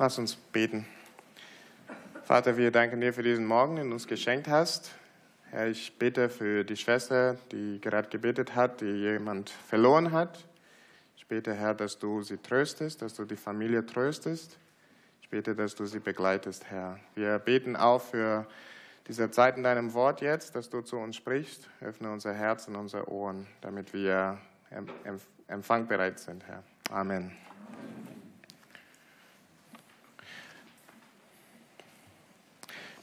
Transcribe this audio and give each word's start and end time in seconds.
Lass 0.00 0.18
uns 0.18 0.34
beten. 0.34 0.86
Vater, 2.22 2.56
wir 2.56 2.70
danken 2.70 3.02
dir 3.02 3.12
für 3.12 3.22
diesen 3.22 3.44
Morgen, 3.44 3.76
den 3.76 3.88
du 3.88 3.92
uns 3.92 4.06
geschenkt 4.06 4.48
hast. 4.48 4.92
Herr, 5.50 5.66
ich 5.66 5.98
bitte 5.98 6.30
für 6.30 6.64
die 6.64 6.78
Schwester, 6.78 7.36
die 7.52 7.78
gerade 7.82 8.08
gebetet 8.08 8.54
hat, 8.54 8.80
die 8.80 8.86
jemand 8.86 9.50
verloren 9.50 10.12
hat. 10.12 10.48
Ich 11.18 11.26
bete, 11.26 11.52
Herr, 11.52 11.74
dass 11.74 11.98
du 11.98 12.22
sie 12.22 12.38
tröstest, 12.38 13.02
dass 13.02 13.12
du 13.12 13.26
die 13.26 13.36
Familie 13.36 13.84
tröstest. 13.84 14.58
Ich 15.20 15.28
bete, 15.28 15.54
dass 15.54 15.74
du 15.74 15.84
sie 15.84 16.00
begleitest, 16.00 16.64
Herr. 16.70 16.98
Wir 17.14 17.38
beten 17.38 17.76
auch 17.76 18.00
für 18.00 18.46
diese 19.06 19.30
Zeit 19.30 19.58
in 19.58 19.64
deinem 19.64 19.92
Wort 19.92 20.22
jetzt, 20.22 20.56
dass 20.56 20.70
du 20.70 20.80
zu 20.80 20.96
uns 20.96 21.16
sprichst. 21.16 21.68
Öffne 21.82 22.10
unser 22.10 22.32
Herz 22.32 22.66
und 22.68 22.76
unsere 22.76 23.06
Ohren, 23.12 23.46
damit 23.60 23.92
wir 23.92 24.38
empfangbereit 25.46 26.18
sind, 26.18 26.42
Herr. 26.46 26.62
Amen. 26.90 27.32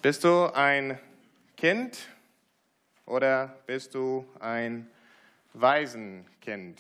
Bist 0.08 0.24
du 0.24 0.46
ein 0.54 0.98
Kind 1.58 1.98
oder 3.06 3.58
bist 3.66 3.94
du 3.94 4.26
ein 4.40 4.90
Waisenkind? 5.52 6.80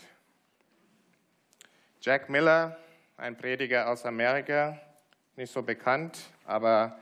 Jack 1.99 2.29
Miller, 2.29 2.77
ein 3.17 3.35
Prediger 3.35 3.89
aus 3.89 4.05
Amerika, 4.05 4.79
nicht 5.35 5.51
so 5.51 5.61
bekannt, 5.61 6.17
aber 6.45 6.99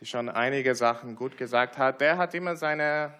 die 0.00 0.04
schon 0.04 0.28
einige 0.28 0.74
Sachen 0.74 1.16
gut 1.16 1.38
gesagt 1.38 1.78
hat, 1.78 1.98
der 1.98 2.18
hat 2.18 2.34
immer 2.34 2.56
seine, 2.56 3.14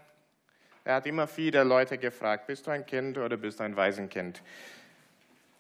er 0.85 0.97
hat 0.97 1.07
immer 1.07 1.27
viele 1.27 1.65
Leute 1.65 1.97
gefragt, 1.97 2.47
bist 2.47 2.67
du 2.67 2.73
ein 2.73 2.85
Kind 2.85 3.17
oder 3.17 3.39
bist 3.39 3.59
du 3.59 3.65
ein 3.65 3.75
Waisenkind? 3.75 4.43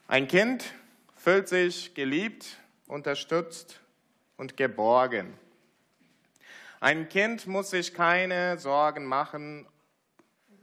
Ein 0.07 0.29
Kind 0.29 0.74
fühlt 1.16 1.48
sich 1.48 1.95
geliebt, 1.95 2.59
unterstützt 2.88 3.80
und 4.37 4.59
geborgen. 4.59 5.32
Ein 6.80 7.09
Kind 7.09 7.47
muss 7.47 7.71
sich 7.71 7.95
keine 7.95 8.59
Sorgen 8.59 9.05
machen, 9.05 9.67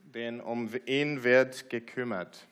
denn 0.03 0.41
um 0.41 0.69
ihn 0.85 1.23
wird 1.23 1.69
gekümmert. 1.69 2.45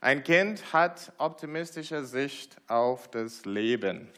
Ein 0.00 0.22
Kind 0.22 0.72
hat 0.72 1.12
optimistische 1.18 2.04
Sicht 2.04 2.56
auf 2.68 3.10
das 3.10 3.44
Leben. 3.44 4.08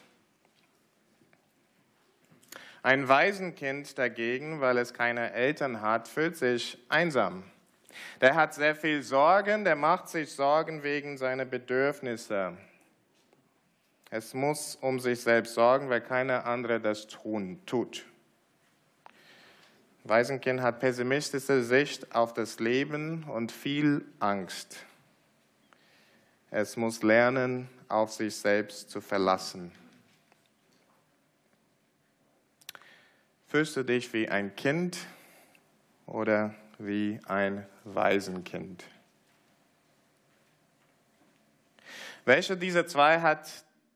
Ein 2.81 3.07
Waisenkind 3.07 3.97
dagegen, 3.97 4.61
weil 4.61 4.77
es 4.77 4.93
keine 4.93 5.33
Eltern 5.33 5.81
hat, 5.81 6.07
fühlt 6.07 6.37
sich 6.37 6.77
einsam. 6.87 7.43
Der 8.21 8.35
hat 8.35 8.53
sehr 8.53 8.75
viel 8.75 9.03
Sorgen, 9.03 9.63
der 9.65 9.75
macht 9.75 10.09
sich 10.09 10.31
Sorgen 10.31 10.83
wegen 10.83 11.17
seiner 11.17 11.45
Bedürfnisse. 11.45 12.55
Es 14.11 14.33
muss 14.33 14.75
um 14.75 14.99
sich 14.99 15.21
selbst 15.21 15.53
sorgen, 15.53 15.89
weil 15.89 16.01
keiner 16.01 16.45
andere 16.45 16.79
das 16.79 17.07
tun, 17.07 17.59
tut. 17.65 18.05
Waisenkind 20.03 20.61
hat 20.61 20.79
pessimistische 20.79 21.63
Sicht 21.63 22.15
auf 22.15 22.33
das 22.33 22.59
Leben 22.59 23.23
und 23.25 23.51
viel 23.51 24.03
Angst. 24.19 24.77
Es 26.49 26.77
muss 26.77 27.03
lernen, 27.03 27.69
auf 27.87 28.11
sich 28.11 28.35
selbst 28.35 28.89
zu 28.89 29.01
verlassen. 29.01 29.71
Fühlst 33.47 33.75
du 33.75 33.83
dich 33.83 34.11
wie 34.13 34.29
ein 34.29 34.55
Kind 34.55 34.97
oder 36.05 36.55
wie 36.79 37.19
ein 37.27 37.65
Waisenkind? 37.83 38.83
Welche 42.25 42.57
dieser 42.57 42.87
zwei 42.87 43.21
hat 43.21 43.47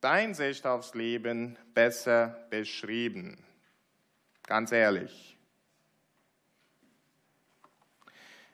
dein 0.04 0.34
Sicht 0.34 0.66
aufs 0.66 0.94
Leben 0.94 1.58
besser 1.73 2.46
beschrieben? 2.50 3.44
Ganz 4.46 4.72
ehrlich. 4.72 5.38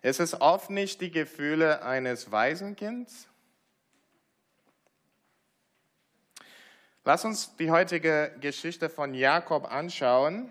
Ist 0.01 0.19
es 0.19 0.39
oft 0.39 0.69
nicht 0.69 1.01
die 1.01 1.11
Gefühle 1.11 1.83
eines 1.83 2.31
Waisenkinds? 2.31 3.27
Lass 7.03 7.25
uns 7.25 7.55
die 7.57 7.71
heutige 7.71 8.35
Geschichte 8.39 8.87
von 8.87 9.13
Jakob 9.13 9.71
anschauen. 9.71 10.49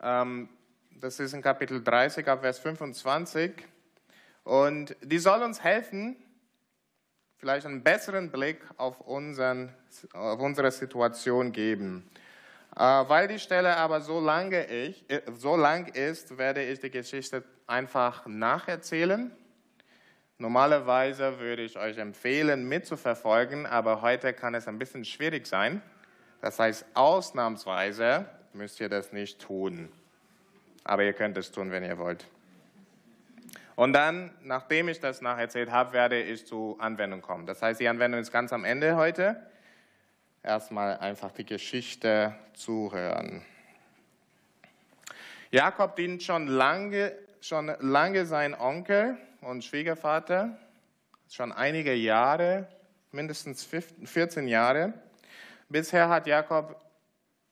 Ähm, 0.00 0.48
das 0.92 1.18
ist 1.18 1.32
in 1.32 1.42
Kapitel 1.42 1.82
30 1.82 2.26
ab 2.28 2.40
Vers 2.40 2.60
25. 2.60 3.52
Und 4.44 4.96
die 5.02 5.18
soll 5.18 5.42
uns 5.42 5.62
helfen, 5.62 6.16
vielleicht 7.38 7.66
einen 7.66 7.82
besseren 7.82 8.30
Blick 8.30 8.60
auf, 8.76 9.00
unseren, 9.00 9.72
auf 10.12 10.40
unsere 10.40 10.70
Situation 10.70 11.52
geben. 11.52 12.08
Äh, 12.76 12.80
weil 12.80 13.28
die 13.28 13.38
Stelle 13.38 13.76
aber 13.76 14.00
so, 14.00 14.20
lange 14.20 14.66
ich, 14.66 15.08
äh, 15.10 15.22
so 15.36 15.56
lang 15.56 15.86
ist, 15.88 16.36
werde 16.36 16.62
ich 16.62 16.80
die 16.80 16.90
Geschichte 16.90 17.42
einfach 17.66 18.26
nacherzählen. 18.26 19.30
Normalerweise 20.38 21.40
würde 21.40 21.62
ich 21.62 21.76
euch 21.78 21.98
empfehlen, 21.98 22.68
mitzuverfolgen, 22.68 23.66
aber 23.66 24.02
heute 24.02 24.32
kann 24.32 24.54
es 24.54 24.68
ein 24.68 24.78
bisschen 24.78 25.04
schwierig 25.04 25.46
sein. 25.46 25.82
Das 26.40 26.60
heißt, 26.60 26.84
ausnahmsweise 26.94 28.26
müsst 28.52 28.78
ihr 28.80 28.88
das 28.88 29.12
nicht 29.12 29.40
tun. 29.40 29.88
Aber 30.84 31.02
ihr 31.02 31.12
könnt 31.12 31.36
es 31.36 31.50
tun, 31.50 31.72
wenn 31.72 31.82
ihr 31.82 31.98
wollt. 31.98 32.24
Und 33.78 33.92
dann, 33.92 34.32
nachdem 34.42 34.88
ich 34.88 34.98
das 34.98 35.20
nacherzählt 35.20 35.70
habe, 35.70 35.92
werde 35.92 36.20
ich 36.20 36.44
zur 36.44 36.80
Anwendung 36.80 37.22
kommen. 37.22 37.46
Das 37.46 37.62
heißt, 37.62 37.78
die 37.78 37.86
Anwendung 37.86 38.20
ist 38.20 38.32
ganz 38.32 38.52
am 38.52 38.64
Ende 38.64 38.96
heute. 38.96 39.40
Erstmal 40.42 40.98
einfach 40.98 41.30
die 41.30 41.46
Geschichte 41.46 42.34
zuhören. 42.54 43.44
Jakob 45.52 45.94
dient 45.94 46.24
schon 46.24 46.48
lange, 46.48 47.12
schon 47.40 47.72
lange 47.78 48.26
sein 48.26 48.52
Onkel 48.58 49.16
und 49.42 49.62
Schwiegervater, 49.62 50.58
schon 51.30 51.52
einige 51.52 51.94
Jahre, 51.94 52.66
mindestens 53.12 53.64
14 53.64 54.48
Jahre. 54.48 54.92
Bisher 55.68 56.08
hat 56.08 56.26
Jakob 56.26 56.82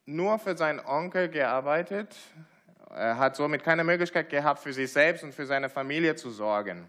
nur 0.07 0.41
für 0.41 0.57
seinen 0.57 0.81
Onkel 0.81 1.29
gearbeitet, 1.29 2.17
er 2.91 3.19
hat 3.19 3.37
somit 3.37 3.63
keine 3.63 3.85
Möglichkeit 3.85 4.31
gehabt, 4.31 4.61
für 4.61 4.73
sich 4.73 4.93
selbst 4.93 5.25
und 5.25 5.35
für 5.35 5.47
seine 5.47 5.69
Familie 5.69 6.17
zu 6.17 6.31
sorgen. 6.31 6.89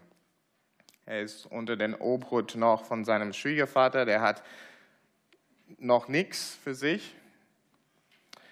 Er 1.06 1.22
ist 1.22 1.46
unter 1.46 1.76
den 1.76 1.94
Obhut 1.94 2.54
noch 2.54 2.84
von 2.84 3.04
seinem 3.04 3.32
Schwiegervater, 3.32 4.04
der 4.04 4.20
hat 4.20 4.42
noch 5.78 6.08
nichts 6.08 6.58
für 6.62 6.74
sich. 6.74 7.14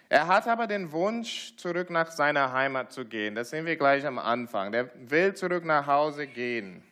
Er 0.08 0.28
hat 0.28 0.46
aber 0.46 0.66
den 0.66 0.92
Wunsch, 0.92 1.56
zurück 1.56 1.90
nach 1.90 2.10
seiner 2.10 2.52
Heimat 2.52 2.92
zu 2.92 3.04
gehen. 3.04 3.34
Das 3.34 3.50
sehen 3.50 3.66
wir 3.66 3.76
gleich 3.76 4.06
am 4.06 4.18
Anfang. 4.18 4.70
Der 4.70 4.88
will 4.94 5.34
zurück 5.34 5.64
nach 5.64 5.86
Hause 5.86 6.26
gehen. 6.26 6.82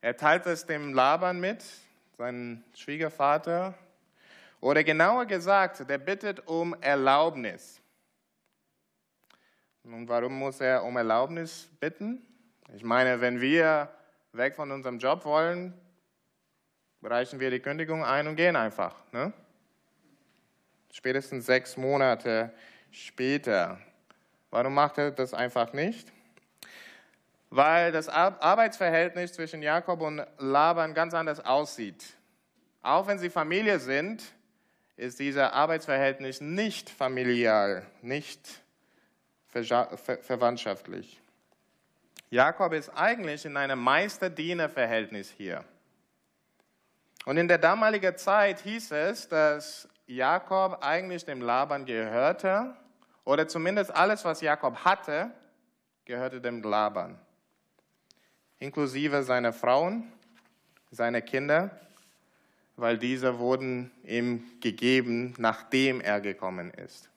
Er 0.00 0.16
teilt 0.16 0.46
es 0.46 0.66
dem 0.66 0.92
Laban 0.92 1.40
mit, 1.40 1.64
seinem 2.18 2.62
Schwiegervater. 2.74 3.74
Oder 4.60 4.84
genauer 4.84 5.26
gesagt, 5.26 5.88
der 5.88 5.98
bittet 5.98 6.46
um 6.46 6.74
Erlaubnis. 6.80 7.81
Und 9.84 10.08
warum 10.08 10.38
muss 10.38 10.60
er 10.60 10.84
um 10.84 10.96
Erlaubnis 10.96 11.68
bitten? 11.80 12.24
Ich 12.74 12.84
meine, 12.84 13.20
wenn 13.20 13.40
wir 13.40 13.88
weg 14.32 14.54
von 14.54 14.70
unserem 14.70 14.98
Job 14.98 15.24
wollen, 15.24 15.74
reichen 17.02 17.40
wir 17.40 17.50
die 17.50 17.60
Kündigung 17.60 18.04
ein 18.04 18.26
und 18.28 18.36
gehen 18.36 18.56
einfach. 18.56 18.94
Ne? 19.12 19.32
Spätestens 20.92 21.46
sechs 21.46 21.76
Monate 21.76 22.52
später. 22.90 23.80
Warum 24.50 24.74
macht 24.74 24.98
er 24.98 25.10
das 25.10 25.34
einfach 25.34 25.72
nicht? 25.72 26.12
Weil 27.50 27.92
das 27.92 28.08
Arbeitsverhältnis 28.08 29.32
zwischen 29.32 29.62
Jakob 29.62 30.00
und 30.00 30.24
Laban 30.38 30.94
ganz 30.94 31.12
anders 31.12 31.40
aussieht. 31.44 32.16
Auch 32.82 33.06
wenn 33.06 33.18
sie 33.18 33.30
Familie 33.30 33.78
sind, 33.78 34.22
ist 34.96 35.18
dieser 35.18 35.52
Arbeitsverhältnis 35.52 36.40
nicht 36.40 36.88
familial, 36.88 37.86
nicht 38.00 38.61
verwandtschaftlich. 39.52 41.20
Jakob 42.30 42.72
ist 42.72 42.88
eigentlich 42.88 43.44
in 43.44 43.56
einem 43.56 43.78
Meister-Diener-Verhältnis 43.78 45.30
hier. 45.30 45.64
Und 47.26 47.36
in 47.36 47.46
der 47.46 47.58
damaligen 47.58 48.16
Zeit 48.16 48.60
hieß 48.60 48.90
es, 48.92 49.28
dass 49.28 49.88
Jakob 50.06 50.78
eigentlich 50.82 51.24
dem 51.24 51.42
Laban 51.42 51.84
gehörte, 51.84 52.74
oder 53.24 53.46
zumindest 53.46 53.94
alles, 53.94 54.24
was 54.24 54.40
Jakob 54.40 54.76
hatte, 54.84 55.30
gehörte 56.04 56.40
dem 56.40 56.62
Laban. 56.62 57.18
Inklusive 58.58 59.22
seiner 59.22 59.52
Frauen, 59.52 60.12
seiner 60.90 61.20
Kinder, 61.20 61.70
weil 62.76 62.98
diese 62.98 63.38
wurden 63.38 63.92
ihm 64.02 64.58
gegeben, 64.60 65.34
nachdem 65.38 66.00
er 66.00 66.20
gekommen 66.20 66.72
ist. 66.72 67.11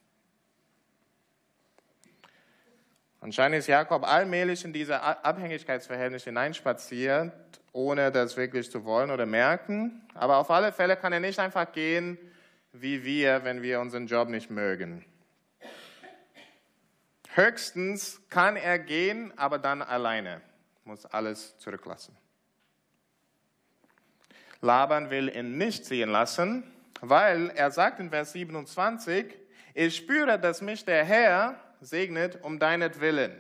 Anscheinend 3.26 3.58
ist 3.58 3.66
Jakob 3.66 4.08
allmählich 4.08 4.64
in 4.66 4.72
diese 4.72 5.02
Abhängigkeitsverhältnis 5.02 6.26
hineinspaziert 6.26 7.34
ohne 7.74 8.12
das 8.12 8.38
wirklich 8.38 8.70
zu 8.70 8.86
wollen 8.86 9.10
oder 9.10 9.26
merken. 9.26 10.08
Aber 10.14 10.38
auf 10.38 10.52
alle 10.52 10.72
Fälle 10.72 10.96
kann 10.96 11.12
er 11.12 11.20
nicht 11.20 11.40
einfach 11.40 11.72
gehen 11.72 12.20
wie 12.72 13.04
wir, 13.04 13.44
wenn 13.44 13.64
wir 13.64 13.80
unseren 13.80 14.06
Job 14.06 14.30
nicht 14.30 14.52
mögen. 14.52 15.04
Höchstens 17.34 18.22
kann 18.30 18.58
er 18.58 18.78
gehen, 18.78 19.36
aber 19.40 19.58
dann 19.58 19.82
alleine, 19.82 20.42
muss 20.84 21.08
alles 21.08 21.58
zurücklassen. 21.58 22.16
Laban 24.62 25.10
will 25.10 25.36
ihn 25.36 25.58
nicht 25.58 25.84
ziehen 25.84 26.10
lassen, 26.10 26.64
weil 27.02 27.50
er 27.56 27.72
sagt 27.72 28.00
in 28.00 28.12
Vers 28.12 28.34
27, 28.34 29.34
ich 29.74 29.96
spüre, 29.96 30.38
dass 30.38 30.62
mich 30.62 30.86
der 30.86 31.04
Herr 31.04 31.65
segnet 31.86 32.44
um 32.44 32.60
deinetwillen. 32.60 33.34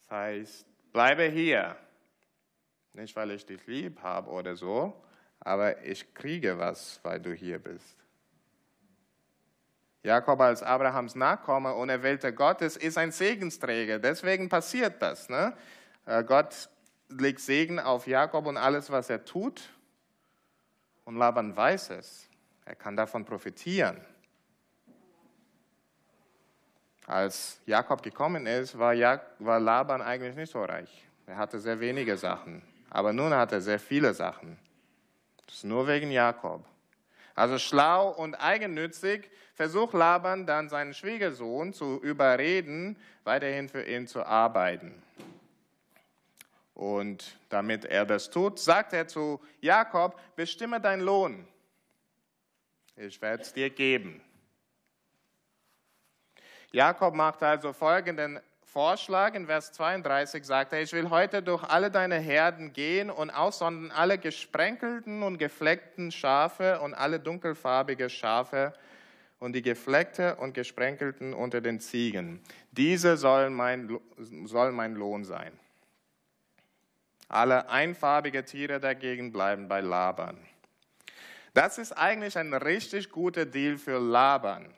Das 0.00 0.10
heißt, 0.10 0.66
bleibe 0.92 1.24
hier. 1.24 1.76
Nicht, 2.94 3.14
weil 3.14 3.30
ich 3.30 3.46
dich 3.46 3.66
lieb 3.66 4.02
habe 4.02 4.30
oder 4.30 4.56
so, 4.56 4.92
aber 5.40 5.84
ich 5.84 6.14
kriege 6.14 6.58
was, 6.58 6.98
weil 7.02 7.20
du 7.20 7.32
hier 7.32 7.58
bist. 7.58 7.96
Jakob 10.02 10.40
als 10.40 10.62
Abrahams 10.62 11.14
Nachkomme 11.14 11.74
und 11.74 11.90
Erwählter 11.90 12.32
Gottes 12.32 12.76
ist 12.76 12.96
ein 12.96 13.12
Segensträger. 13.12 13.98
Deswegen 13.98 14.48
passiert 14.48 15.02
das. 15.02 15.28
Ne? 15.28 15.54
Äh, 16.06 16.24
Gott 16.24 16.68
legt 17.08 17.40
Segen 17.40 17.78
auf 17.78 18.06
Jakob 18.06 18.46
und 18.46 18.56
alles, 18.56 18.90
was 18.90 19.10
er 19.10 19.24
tut. 19.24 19.68
Und 21.04 21.16
Laban 21.16 21.56
weiß 21.56 21.90
es. 21.90 22.28
Er 22.64 22.74
kann 22.74 22.96
davon 22.96 23.24
profitieren. 23.24 24.00
Als 27.08 27.58
Jakob 27.64 28.02
gekommen 28.02 28.46
ist, 28.46 28.78
war, 28.78 28.94
war 29.38 29.58
Laban 29.58 30.02
eigentlich 30.02 30.36
nicht 30.36 30.52
so 30.52 30.62
reich. 30.62 31.06
Er 31.26 31.38
hatte 31.38 31.58
sehr 31.58 31.80
wenige 31.80 32.18
Sachen. 32.18 32.60
Aber 32.90 33.14
nun 33.14 33.32
hat 33.32 33.50
er 33.50 33.62
sehr 33.62 33.78
viele 33.78 34.12
Sachen. 34.12 34.58
Das 35.46 35.56
ist 35.56 35.64
nur 35.64 35.88
wegen 35.88 36.10
Jakob. 36.10 36.66
Also 37.34 37.58
schlau 37.58 38.10
und 38.10 38.34
eigennützig 38.34 39.30
versucht 39.54 39.94
Laban 39.94 40.44
dann 40.44 40.68
seinen 40.68 40.92
Schwiegersohn 40.92 41.72
zu 41.72 41.98
überreden, 42.02 42.98
weiterhin 43.24 43.70
für 43.70 43.84
ihn 43.84 44.06
zu 44.06 44.26
arbeiten. 44.26 45.02
Und 46.74 47.38
damit 47.48 47.86
er 47.86 48.04
das 48.04 48.28
tut, 48.28 48.58
sagt 48.58 48.92
er 48.92 49.08
zu 49.08 49.40
Jakob, 49.62 50.20
bestimme 50.36 50.78
deinen 50.78 51.00
Lohn. 51.00 51.48
Ich 52.96 53.22
werde 53.22 53.44
es 53.44 53.54
dir 53.54 53.70
geben. 53.70 54.20
Jakob 56.72 57.14
macht 57.14 57.42
also 57.42 57.72
folgenden 57.72 58.40
Vorschlag. 58.64 59.34
In 59.34 59.46
Vers 59.46 59.72
32 59.72 60.44
sagt 60.44 60.72
er, 60.72 60.82
ich 60.82 60.92
will 60.92 61.08
heute 61.08 61.42
durch 61.42 61.64
alle 61.64 61.90
deine 61.90 62.18
Herden 62.18 62.72
gehen 62.72 63.10
und 63.10 63.30
aussondern 63.30 63.90
alle 63.90 64.18
gesprenkelten 64.18 65.22
und 65.22 65.38
gefleckten 65.38 66.12
Schafe 66.12 66.80
und 66.80 66.94
alle 66.94 67.20
dunkelfarbige 67.20 68.10
Schafe 68.10 68.74
und 69.38 69.54
die 69.54 69.62
gefleckte 69.62 70.36
und 70.36 70.52
gesprenkelten 70.52 71.32
unter 71.32 71.60
den 71.60 71.80
Ziegen. 71.80 72.42
Diese 72.72 73.16
sollen 73.16 73.54
mein, 73.54 73.98
soll 74.44 74.72
mein 74.72 74.94
Lohn 74.94 75.24
sein. 75.24 75.58
Alle 77.28 77.68
einfarbige 77.68 78.44
Tiere 78.44 78.80
dagegen 78.80 79.32
bleiben 79.32 79.68
bei 79.68 79.80
Laban. 79.80 80.38
Das 81.54 81.78
ist 81.78 81.92
eigentlich 81.92 82.36
ein 82.36 82.52
richtig 82.52 83.10
guter 83.10 83.46
Deal 83.46 83.76
für 83.76 83.98
Laban. 83.98 84.74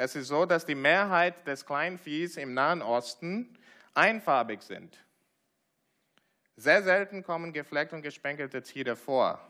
Es 0.00 0.14
ist 0.14 0.28
so, 0.28 0.46
dass 0.46 0.64
die 0.64 0.76
Mehrheit 0.76 1.44
des 1.44 1.66
Kleinviehs 1.66 2.36
im 2.36 2.54
Nahen 2.54 2.82
Osten 2.82 3.52
einfarbig 3.94 4.62
sind. 4.62 4.96
Sehr 6.54 6.84
selten 6.84 7.24
kommen 7.24 7.52
gefleckt 7.52 7.92
und 7.92 8.02
gesprenkelte 8.02 8.62
Tiere 8.62 8.94
vor. 8.94 9.40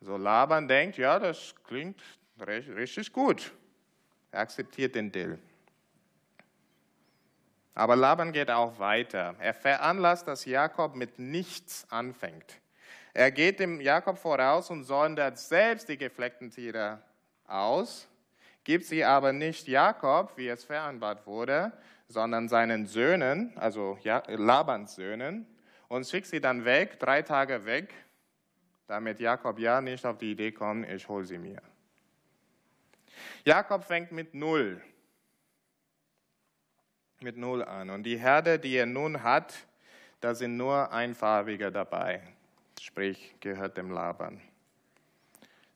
So 0.00 0.16
Laban 0.16 0.68
denkt, 0.68 0.98
ja, 0.98 1.18
das 1.18 1.52
klingt 1.64 2.00
richtig 2.46 3.12
gut. 3.12 3.52
Er 4.30 4.42
akzeptiert 4.42 4.94
den 4.94 5.10
Deal. 5.10 5.36
Aber 7.74 7.96
Laban 7.96 8.30
geht 8.30 8.52
auch 8.52 8.78
weiter. 8.78 9.34
Er 9.40 9.54
veranlasst, 9.54 10.28
dass 10.28 10.44
Jakob 10.44 10.94
mit 10.94 11.18
nichts 11.18 11.88
anfängt. 11.90 12.60
Er 13.12 13.32
geht 13.32 13.58
dem 13.58 13.80
Jakob 13.80 14.16
voraus 14.16 14.70
und 14.70 14.84
sondert 14.84 15.38
selbst 15.38 15.88
die 15.88 15.98
gefleckten 15.98 16.52
Tiere 16.52 17.02
aus 17.48 18.06
gibt 18.64 18.84
sie 18.84 19.04
aber 19.04 19.32
nicht 19.32 19.68
Jakob, 19.68 20.36
wie 20.36 20.48
es 20.48 20.64
vereinbart 20.64 21.26
wurde, 21.26 21.72
sondern 22.08 22.48
seinen 22.48 22.86
Söhnen, 22.86 23.52
also 23.56 23.98
Labans 24.04 24.94
Söhnen, 24.94 25.46
und 25.88 26.06
schickt 26.06 26.26
sie 26.26 26.40
dann 26.40 26.64
weg, 26.64 26.98
drei 26.98 27.22
Tage 27.22 27.64
weg, 27.64 27.92
damit 28.86 29.20
Jakob 29.20 29.58
ja 29.58 29.80
nicht 29.80 30.04
auf 30.04 30.18
die 30.18 30.32
Idee 30.32 30.52
kommt, 30.52 30.88
ich 30.88 31.08
hole 31.08 31.24
sie 31.24 31.38
mir. 31.38 31.62
Jakob 33.44 33.84
fängt 33.84 34.12
mit 34.12 34.34
Null, 34.34 34.82
mit 37.20 37.36
Null 37.36 37.62
an. 37.62 37.90
Und 37.90 38.02
die 38.04 38.18
Herde, 38.18 38.58
die 38.58 38.74
er 38.74 38.86
nun 38.86 39.22
hat, 39.22 39.54
da 40.20 40.34
sind 40.34 40.56
nur 40.56 40.92
Einfarbige 40.92 41.70
dabei, 41.70 42.22
sprich 42.80 43.34
gehört 43.40 43.76
dem 43.76 43.90
Laban. 43.90 44.40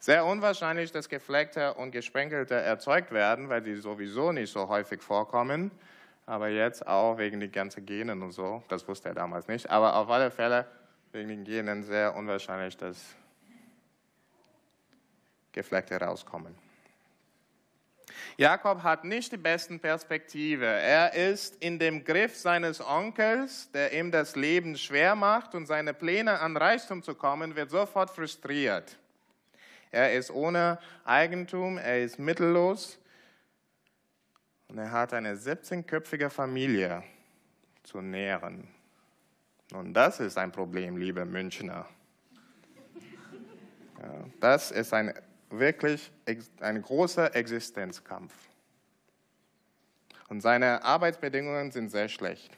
Sehr 0.04 0.26
unwahrscheinlich, 0.26 0.92
dass 0.92 1.08
gefleckte 1.08 1.72
und 1.72 1.90
gesprenkelte 1.90 2.56
erzeugt 2.56 3.10
werden, 3.10 3.48
weil 3.48 3.62
die 3.62 3.74
sowieso 3.74 4.32
nicht 4.32 4.52
so 4.52 4.68
häufig 4.68 5.00
vorkommen. 5.00 5.70
Aber 6.26 6.48
jetzt 6.48 6.86
auch 6.86 7.16
wegen 7.16 7.40
den 7.40 7.50
ganzen 7.50 7.86
Genen 7.86 8.20
und 8.20 8.32
so, 8.32 8.62
das 8.68 8.86
wusste 8.86 9.08
er 9.08 9.14
damals 9.14 9.48
nicht. 9.48 9.70
Aber 9.70 9.96
auf 9.96 10.10
alle 10.10 10.30
Fälle 10.30 10.66
wegen 11.12 11.28
den 11.28 11.44
Genen 11.44 11.84
sehr 11.84 12.14
unwahrscheinlich, 12.14 12.76
dass 12.76 12.98
Gefleckte 15.52 15.98
rauskommen. 15.98 16.54
Jakob 18.36 18.82
hat 18.82 19.04
nicht 19.04 19.32
die 19.32 19.38
besten 19.38 19.80
Perspektive. 19.80 20.66
Er 20.66 21.14
ist 21.14 21.56
in 21.62 21.78
dem 21.78 22.04
Griff 22.04 22.36
seines 22.36 22.86
Onkels, 22.86 23.70
der 23.72 23.94
ihm 23.94 24.10
das 24.10 24.36
Leben 24.36 24.76
schwer 24.76 25.14
macht 25.14 25.54
und 25.54 25.64
seine 25.64 25.94
Pläne 25.94 26.40
an 26.40 26.58
Reichtum 26.58 27.02
zu 27.02 27.14
kommen, 27.14 27.56
wird 27.56 27.70
sofort 27.70 28.10
frustriert. 28.10 28.98
Er 29.94 30.12
ist 30.12 30.32
ohne 30.32 30.80
Eigentum, 31.04 31.78
er 31.78 32.02
ist 32.02 32.18
mittellos 32.18 32.98
und 34.66 34.78
er 34.78 34.90
hat 34.90 35.14
eine 35.14 35.36
17-köpfige 35.36 36.30
Familie 36.30 37.04
zu 37.84 38.00
nähren. 38.00 38.66
Und 39.72 39.94
das 39.94 40.18
ist 40.18 40.36
ein 40.36 40.50
Problem, 40.50 40.96
liebe 40.96 41.24
Münchner. 41.24 41.86
Ja, 44.02 44.24
das 44.40 44.72
ist 44.72 44.92
ein 44.92 45.14
wirklich 45.48 46.10
ein 46.58 46.82
großer 46.82 47.36
Existenzkampf. 47.36 48.34
Und 50.28 50.40
seine 50.40 50.82
Arbeitsbedingungen 50.82 51.70
sind 51.70 51.90
sehr 51.90 52.08
schlecht. 52.08 52.50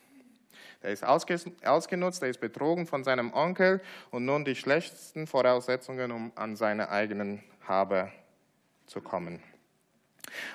Er 0.80 0.92
ist 0.92 1.04
ausgenutzt, 1.04 2.22
er 2.22 2.28
ist 2.28 2.40
betrogen 2.40 2.86
von 2.86 3.02
seinem 3.02 3.32
Onkel 3.32 3.80
und 4.10 4.24
nun 4.24 4.44
die 4.44 4.54
schlechtesten 4.54 5.26
Voraussetzungen, 5.26 6.12
um 6.12 6.32
an 6.36 6.56
seine 6.56 6.90
eigenen 6.90 7.42
Habe 7.66 8.12
zu 8.86 9.00
kommen. 9.00 9.42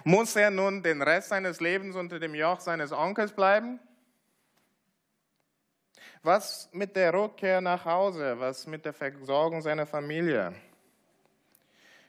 Muss 0.04 0.36
er 0.36 0.52
nun 0.52 0.84
den 0.84 1.02
Rest 1.02 1.30
seines 1.30 1.60
Lebens 1.60 1.96
unter 1.96 2.20
dem 2.20 2.36
Joch 2.36 2.60
seines 2.60 2.92
Onkels 2.92 3.32
bleiben? 3.32 3.80
Was 6.24 6.70
mit 6.72 6.96
der 6.96 7.14
Rückkehr 7.14 7.62
nach 7.62 7.84
Hause? 7.86 8.40
Was 8.40 8.68
mit 8.68 8.86
der 8.86 8.94
Versorgung 8.94 9.62
seiner 9.62 9.88
Familie? 9.88 10.54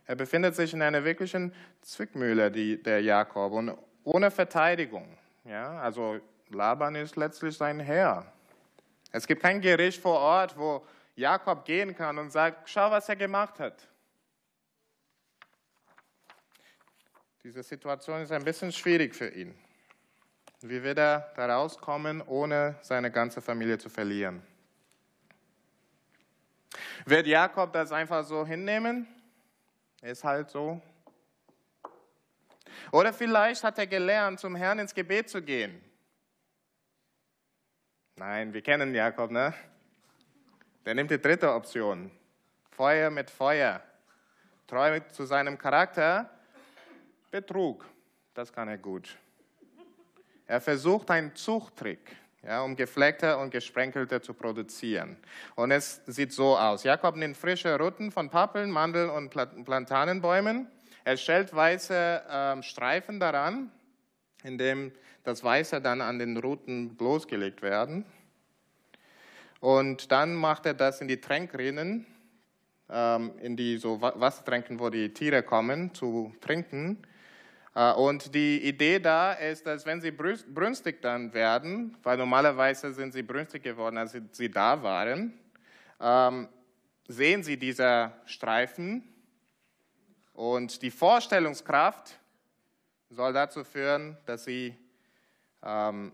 Er 0.05 0.17
befindet 0.17 0.55
sich 0.55 0.75
in 0.75 0.83
einer 0.83 1.05
wirklichen 1.05 1.55
Zwickmühle, 1.81 2.51
die, 2.51 2.83
der 2.83 3.01
Jakob, 3.01 3.53
und 3.53 3.77
ohne 4.05 4.31
Verteidigung. 4.31 5.17
Ja, 5.45 5.81
also 5.81 6.21
Laban 6.55 6.95
ist 6.95 7.17
letztlich 7.17 7.57
sein 7.57 7.81
Herr. 7.81 8.33
Es 9.11 9.27
gibt 9.27 9.43
kein 9.43 9.61
Gericht 9.61 10.01
vor 10.01 10.19
Ort, 10.19 10.57
wo 10.57 10.87
Jakob 11.15 11.65
gehen 11.65 11.95
kann 11.95 12.19
und 12.19 12.31
sagt, 12.31 12.69
schau, 12.69 12.91
was 12.91 13.09
er 13.09 13.17
gemacht 13.17 13.59
hat. 13.61 13.89
Diese 17.45 17.63
Situation 17.63 18.23
ist 18.23 18.33
ein 18.33 18.45
bisschen 18.45 18.73
schwierig 18.73 19.15
für 19.15 19.29
ihn. 19.29 19.55
Wie 20.61 20.83
wird 20.83 20.99
er 20.99 21.33
da 21.35 21.47
rauskommen, 21.57 22.23
ohne 22.23 22.79
seine 22.83 23.11
ganze 23.11 23.43
Familie 23.43 23.79
zu 23.79 23.89
verlieren? 23.89 24.43
Wird 27.05 27.27
Jakob 27.27 27.73
das 27.73 27.91
einfach 27.91 28.25
so 28.25 28.47
hinnehmen? 28.47 29.09
Ist 30.03 30.23
halt 30.23 30.51
so. 30.51 30.81
Oder 32.93 33.13
vielleicht 33.13 33.65
hat 33.65 33.79
er 33.79 33.87
gelernt, 33.87 34.39
zum 34.39 34.55
Herrn 34.55 34.79
ins 34.79 34.95
Gebet 34.95 35.29
zu 35.29 35.43
gehen. 35.43 35.83
Nein, 38.17 38.53
wir 38.53 38.61
kennen 38.61 38.95
Jakob, 38.95 39.31
ne? 39.31 39.55
Der 40.85 40.95
nimmt 40.95 41.11
die 41.11 41.21
dritte 41.21 41.53
Option. 41.53 42.11
Feuer 42.71 43.11
mit 43.11 43.31
Feuer. 43.31 43.81
Treu 44.67 45.01
zu 45.11 45.25
seinem 45.25 45.57
Charakter. 45.57 46.29
Betrug. 47.31 47.87
Das 48.35 48.53
kann 48.53 48.69
er 48.69 48.79
gut. 48.79 49.17
Er 50.47 50.61
versucht 50.61 51.11
einen 51.11 51.35
Zuchttrick. 51.35 52.17
ja, 52.43 52.63
um 52.63 52.77
gefleckte 52.77 53.39
und 53.39 53.51
gesprenkelte 53.51 54.21
zu 54.21 54.35
produzieren. 54.35 55.17
Und 55.55 55.71
es 55.71 56.03
sieht 56.07 56.33
so 56.33 56.57
aus. 56.57 56.85
Jakob 56.85 57.17
nimmt 57.17 57.37
frische 57.37 57.79
Ruten 57.79 58.11
von 58.11 58.31
Pappeln, 58.31 58.71
Mandeln 58.71 59.11
und 59.11 59.31
Platanenbäumen. 59.31 60.67
Er 61.05 61.17
stellt 61.17 61.55
weiße 61.55 62.23
äh, 62.29 62.63
Streifen 62.63 63.21
daran, 63.21 63.71
indem 64.45 64.93
das 65.25 65.45
Weiße 65.45 65.81
dann 65.81 66.01
an 66.01 66.19
den 66.19 66.37
Ruten 66.37 66.97
bloßgelegt 66.97 67.63
werden. 67.63 68.05
Und 69.61 70.11
dann 70.11 70.35
macht 70.35 70.67
er 70.67 70.75
das 70.75 71.01
in 71.01 71.09
die 71.09 71.21
Tränkrinnen, 71.21 72.07
ähm, 72.91 73.33
in 73.41 73.57
die 73.57 73.79
so 73.79 74.01
Wassertränken, 74.01 74.81
wo 74.81 74.91
die 74.91 75.15
Tiere 75.15 75.43
kommen 75.43 75.95
zu 75.95 76.35
trinken. 76.41 76.99
Äh, 77.75 77.93
und 77.93 78.35
die 78.35 78.67
Idee 78.67 78.99
da 78.99 79.33
ist, 79.35 79.67
dass 79.67 79.87
wenn 79.87 80.01
sie 80.01 80.11
brünstig 80.11 81.01
dann 81.01 81.33
werden, 81.33 81.97
weil 82.03 82.17
normalerweise 82.17 82.93
sind 82.93 83.13
sie 83.13 83.23
brünstig 83.23 83.63
geworden, 83.63 83.99
als 83.99 84.17
sie 84.33 84.51
da 84.51 84.83
waren, 84.83 85.39
ähm, 86.01 86.49
sehen 87.07 87.43
sie 87.43 87.57
diese 87.57 88.13
Streifen 88.27 89.05
und 90.33 90.83
die 90.83 90.91
Vorstellungskraft 90.91 92.19
soll 93.11 93.33
dazu 93.33 93.65
führen, 93.65 94.17
dass 94.27 94.45
sie 94.45 94.75
ähm, 95.65 96.13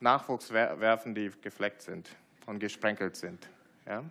Nachwuchs 0.00 0.52
werfen, 0.52 1.14
die 1.14 1.30
gefleckt 1.40 1.82
sind 1.82 2.08
und 2.46 2.58
gesprenkelt 2.58 3.16
sind. 3.16 3.48
Ja? 3.86 4.04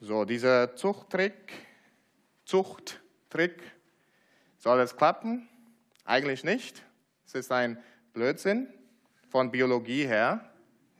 So, 0.00 0.24
dieser 0.24 0.76
Zuchttrick, 0.76 1.52
Zuchttrick 2.44 3.62
soll 4.58 4.80
es 4.80 4.96
klappen? 4.96 5.48
Eigentlich 6.04 6.44
nicht. 6.44 6.82
Es 7.26 7.34
ist 7.34 7.52
ein 7.52 7.82
Blödsinn 8.12 8.68
von 9.28 9.50
Biologie 9.50 10.06
her. 10.06 10.48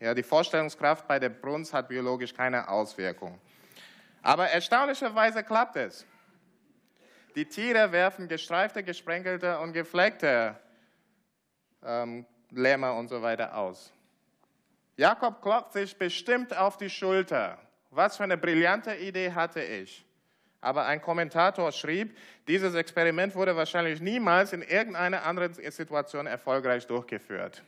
Ja, 0.00 0.14
die 0.14 0.22
Vorstellungskraft 0.22 1.06
bei 1.08 1.18
der 1.18 1.30
Brunst 1.30 1.72
hat 1.72 1.88
biologisch 1.88 2.32
keine 2.34 2.68
Auswirkung. 2.68 3.40
Aber 4.22 4.48
erstaunlicherweise 4.48 5.42
klappt 5.42 5.76
es. 5.76 6.06
Die 7.34 7.44
Tiere 7.44 7.92
werfen 7.92 8.28
gestreifte, 8.28 8.82
gesprenkelte 8.82 9.58
und 9.60 9.72
gefleckte 9.72 10.56
ähm, 11.84 12.26
Lämmer 12.50 12.94
und 12.94 13.08
so 13.08 13.22
weiter 13.22 13.56
aus. 13.56 13.92
Jakob 14.96 15.42
klopft 15.42 15.74
sich 15.74 15.96
bestimmt 15.96 16.56
auf 16.56 16.76
die 16.76 16.90
Schulter. 16.90 17.58
Was 17.90 18.16
für 18.16 18.24
eine 18.24 18.36
brillante 18.36 18.94
Idee 18.96 19.32
hatte 19.32 19.62
ich. 19.62 20.04
Aber 20.60 20.86
ein 20.86 21.00
Kommentator 21.00 21.70
schrieb, 21.70 22.16
dieses 22.48 22.74
Experiment 22.74 23.34
wurde 23.34 23.54
wahrscheinlich 23.54 24.00
niemals 24.00 24.52
in 24.52 24.62
irgendeiner 24.62 25.24
anderen 25.24 25.54
Situation 25.54 26.26
erfolgreich 26.26 26.86
durchgeführt. 26.86 27.62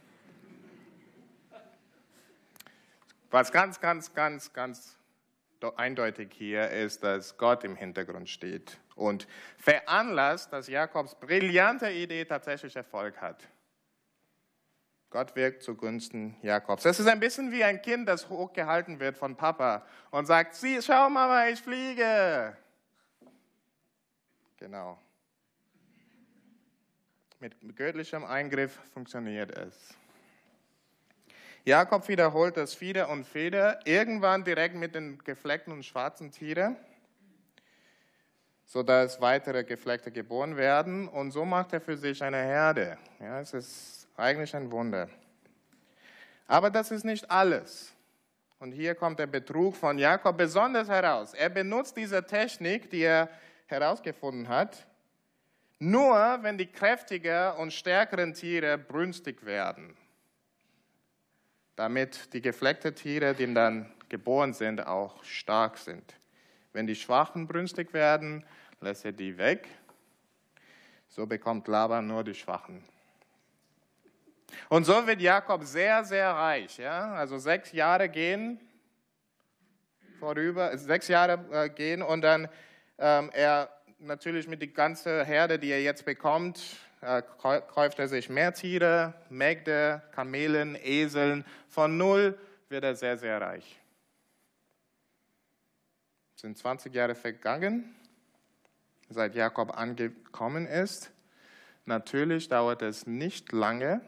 Was 3.31 3.53
ganz, 3.53 3.81
ganz, 3.81 4.13
ganz, 4.13 4.53
ganz 4.53 4.97
eindeutig 5.77 6.33
hier 6.33 6.69
ist, 6.71 7.05
dass 7.05 7.37
Gott 7.37 7.63
im 7.63 7.77
Hintergrund 7.77 8.29
steht 8.29 8.79
und 8.97 9.29
veranlasst, 9.57 10.53
dass 10.53 10.67
Jakobs 10.67 11.15
brillante 11.15 11.91
Idee 11.91 12.25
tatsächlich 12.25 12.75
Erfolg 12.75 13.21
hat. 13.21 13.47
Gott 15.11 15.35
wirkt 15.35 15.65
zugunsten 15.65 16.37
Jakobs. 16.41 16.85
Das 16.85 17.01
ist 17.01 17.09
ein 17.09 17.19
bisschen 17.19 17.51
wie 17.51 17.65
ein 17.65 17.83
Kind, 17.83 18.09
das 18.09 18.29
hochgehalten 18.29 19.01
wird 19.01 19.19
von 19.19 19.37
Papa 19.37 19.85
und 20.13 20.27
sagt, 20.27 20.55
sieh, 20.55 20.81
schau 20.81 21.11
Mama, 21.11 21.49
ich 21.49 21.61
fliege. 21.61 22.57
Genau. 24.57 24.99
Mit 27.41 27.77
göttlichem 27.77 28.25
Eingriff 28.25 28.79
funktioniert 28.93 29.51
es. 29.57 29.97
Jakob 31.65 32.07
wiederholt 32.07 32.57
das 32.57 32.75
Fieder 32.75 33.09
und 33.09 33.25
Feder, 33.27 33.81
irgendwann 33.87 34.45
direkt 34.45 34.77
mit 34.77 34.95
den 34.95 35.19
gefleckten 35.19 35.73
und 35.73 35.85
schwarzen 35.85 36.31
Tieren, 36.31 36.77
sodass 38.65 39.21
weitere 39.21 39.65
Gefleckte 39.65 40.13
geboren 40.13 40.57
werden. 40.57 41.09
Und 41.09 41.33
so 41.33 41.45
macht 41.45 41.73
er 41.73 41.81
für 41.81 41.97
sich 41.97 42.23
eine 42.23 42.39
Herde. 42.39 42.97
Ja, 43.19 43.41
es 43.41 43.53
ist 43.53 44.00
eigentlich 44.21 44.55
ein 44.55 44.71
Wunder. 44.71 45.09
Aber 46.47 46.71
das 46.71 46.91
ist 46.91 47.05
nicht 47.05 47.31
alles. 47.31 47.93
Und 48.59 48.73
hier 48.73 48.95
kommt 48.95 49.19
der 49.19 49.27
Betrug 49.27 49.75
von 49.75 49.99
Jakob 49.99 50.37
besonders 50.37 50.89
heraus. 50.89 51.33
Er 51.33 51.49
benutzt 51.49 51.97
diese 51.97 52.25
Technik, 52.27 52.91
die 52.91 53.03
er 53.03 53.29
herausgefunden 53.67 54.49
hat, 54.49 54.87
nur 55.79 56.39
wenn 56.43 56.59
die 56.59 56.67
kräftiger 56.67 57.59
und 57.59 57.73
stärkeren 57.73 58.35
Tiere 58.35 58.77
brünstig 58.77 59.47
werden, 59.47 59.97
damit 61.77 62.35
die 62.35 62.43
gefleckten 62.43 62.95
Tiere, 62.95 63.35
die 63.35 63.53
dann 63.55 63.91
geboren 64.11 64.53
sind, 64.53 64.87
auch 64.87 65.25
stark 65.25 65.79
sind. 65.79 66.15
Wenn 66.75 66.87
die 66.87 66.97
Schwachen 66.97 67.47
brünstig 67.47 67.95
werden, 67.95 68.45
lässt 68.81 69.07
er 69.07 69.13
die 69.13 69.39
weg. 69.39 69.67
So 71.09 71.27
bekommt 71.27 71.67
Laban 71.67 72.07
nur 72.07 72.25
die 72.25 72.35
Schwachen. 72.35 72.85
Und 74.69 74.85
so 74.85 75.07
wird 75.07 75.21
Jakob 75.21 75.65
sehr, 75.65 76.05
sehr 76.05 76.31
reich. 76.31 76.79
Ja? 76.79 77.13
Also 77.15 77.39
sechs 77.39 77.73
Jahre 77.73 78.09
gehen 78.09 78.61
vorüber, 80.19 80.77
sechs 80.77 81.09
Jahre 81.09 81.45
äh, 81.51 81.71
gehen 81.71 82.03
und 82.03 82.21
dann 82.21 82.49
ähm, 82.99 83.31
er 83.33 83.71
natürlich 83.99 84.47
mit 84.47 84.61
der 84.61 84.69
ganzen 84.69 85.25
Herde, 85.25 85.59
die 85.59 85.71
er 85.71 85.83
jetzt 85.83 86.05
bekommt, 86.05 86.61
äh, 87.01 87.23
kauft 87.39 87.99
er 87.99 88.09
sich 88.09 88.29
mehr 88.29 88.53
Tiere, 88.53 89.15
Mägde, 89.31 90.03
Kamelen, 90.13 90.77
Eseln. 90.77 91.45
Von 91.69 91.97
null 91.97 92.39
wird 92.69 92.85
er 92.85 92.95
sehr, 92.95 93.17
sehr 93.17 93.41
reich. 93.41 93.81
Es 96.37 96.43
sind 96.43 96.57
20 96.57 96.95
Jahre 96.95 97.15
vergangen, 97.15 97.95
seit 99.09 99.35
Jakob 99.35 99.77
angekommen 99.77 100.67
ist. 100.67 101.11
Natürlich 101.87 102.49
dauert 102.49 102.83
es 102.83 103.07
nicht 103.07 103.53
lange, 103.53 104.01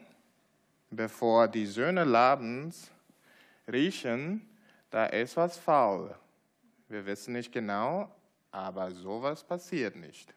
bevor 0.95 1.47
die 1.47 1.65
Söhne 1.65 2.03
Labens 2.03 2.91
riechen, 3.71 4.47
da 4.89 5.05
ist 5.05 5.37
was 5.37 5.57
faul. 5.57 6.13
Wir 6.87 7.05
wissen 7.05 7.33
nicht 7.33 7.51
genau, 7.51 8.13
aber 8.51 8.91
sowas 8.91 9.43
passiert 9.43 9.95
nicht. 9.95 10.33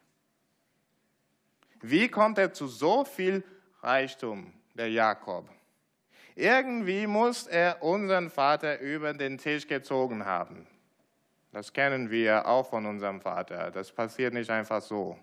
Wie 1.81 2.07
kommt 2.07 2.37
er 2.37 2.53
zu 2.53 2.67
so 2.67 3.05
viel 3.05 3.43
Reichtum, 3.81 4.51
der 4.73 4.89
Jakob? 4.89 5.47
Irgendwie 6.35 7.07
muss 7.07 7.47
er 7.47 7.81
unseren 7.81 8.29
Vater 8.29 8.79
über 8.79 9.13
den 9.13 9.37
Tisch 9.37 9.67
gezogen 9.67 10.25
haben. 10.25 10.67
Das 11.51 11.73
kennen 11.73 12.11
wir 12.11 12.47
auch 12.47 12.69
von 12.69 12.85
unserem 12.85 13.21
Vater. 13.21 13.71
Das 13.71 13.91
passiert 13.91 14.33
nicht 14.33 14.49
einfach 14.49 14.81
so. 14.81 15.17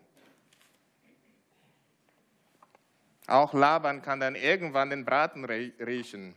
Auch 3.27 3.55
Laban 3.55 4.03
kann 4.03 4.21
dann 4.21 4.35
irgendwann 4.35 4.91
den 4.91 5.05
Braten 5.05 5.45
riechen. 5.45 6.35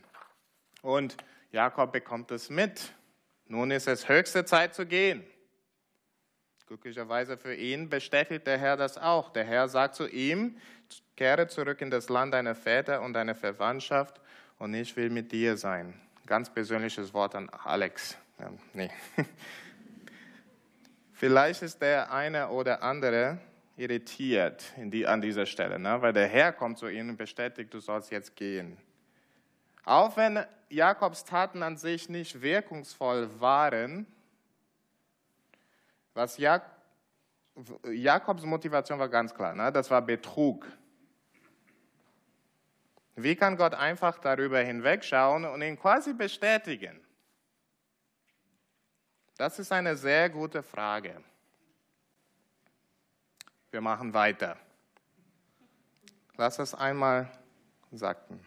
Und 0.82 1.16
Jakob 1.50 1.92
bekommt 1.92 2.30
es 2.30 2.50
mit. 2.50 2.94
Nun 3.46 3.70
ist 3.70 3.88
es 3.88 4.08
höchste 4.08 4.44
Zeit 4.44 4.74
zu 4.74 4.86
gehen. 4.86 5.24
Glücklicherweise 6.66 7.38
für 7.38 7.54
ihn 7.54 7.88
bestätigt 7.88 8.46
der 8.46 8.58
Herr 8.58 8.76
das 8.76 8.98
auch. 8.98 9.32
Der 9.32 9.44
Herr 9.44 9.68
sagt 9.68 9.94
zu 9.94 10.06
ihm, 10.06 10.58
kehre 11.16 11.48
zurück 11.48 11.80
in 11.80 11.90
das 11.90 12.08
Land 12.10 12.34
deiner 12.34 12.54
Väter 12.54 13.00
und 13.02 13.14
deiner 13.14 13.34
Verwandtschaft 13.34 14.20
und 14.58 14.74
ich 14.74 14.94
will 14.96 15.08
mit 15.10 15.32
dir 15.32 15.56
sein. 15.56 15.98
Ganz 16.26 16.52
persönliches 16.52 17.14
Wort 17.14 17.34
an 17.34 17.48
Alex. 17.48 18.18
Ja, 18.38 18.50
nee. 18.74 18.90
Vielleicht 21.12 21.62
ist 21.62 21.80
der 21.80 22.12
eine 22.12 22.50
oder 22.50 22.82
andere 22.82 23.38
irritiert 23.78 24.72
die, 24.76 25.06
an 25.06 25.20
dieser 25.20 25.46
Stelle, 25.46 25.78
ne? 25.78 26.02
weil 26.02 26.12
der 26.12 26.26
Herr 26.26 26.52
kommt 26.52 26.78
zu 26.78 26.88
ihnen 26.88 27.10
und 27.10 27.16
bestätigt, 27.16 27.72
du 27.72 27.80
sollst 27.80 28.10
jetzt 28.10 28.34
gehen. 28.34 28.76
Auch 29.84 30.16
wenn 30.16 30.44
Jakobs 30.68 31.24
Taten 31.24 31.62
an 31.62 31.76
sich 31.76 32.08
nicht 32.08 32.42
wirkungsvoll 32.42 33.40
waren, 33.40 34.06
was 36.14 36.36
Jak 36.38 36.76
Jakobs 37.90 38.44
Motivation 38.44 38.98
war 38.98 39.08
ganz 39.08 39.34
klar, 39.34 39.54
ne? 39.54 39.72
das 39.72 39.90
war 39.90 40.02
Betrug. 40.02 40.66
Wie 43.16 43.34
kann 43.34 43.56
Gott 43.56 43.74
einfach 43.74 44.18
darüber 44.18 44.60
hinwegschauen 44.60 45.44
und 45.44 45.62
ihn 45.62 45.76
quasi 45.76 46.14
bestätigen? 46.14 47.00
Das 49.36 49.58
ist 49.58 49.72
eine 49.72 49.96
sehr 49.96 50.30
gute 50.30 50.62
Frage. 50.62 51.20
Wir 53.70 53.80
machen 53.80 54.12
weiter. 54.14 54.56
Lass 56.36 56.58
es 56.58 56.74
einmal 56.74 57.30
sacken. 57.90 58.40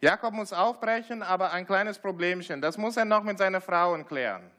Jakob 0.00 0.34
muss 0.34 0.52
aufbrechen, 0.52 1.22
aber 1.22 1.52
ein 1.52 1.66
kleines 1.66 1.98
Problemchen. 1.98 2.60
Das 2.60 2.78
muss 2.78 2.96
er 2.96 3.04
noch 3.04 3.22
mit 3.22 3.38
seiner 3.38 3.60
Frau 3.60 3.96
klären. 4.04 4.50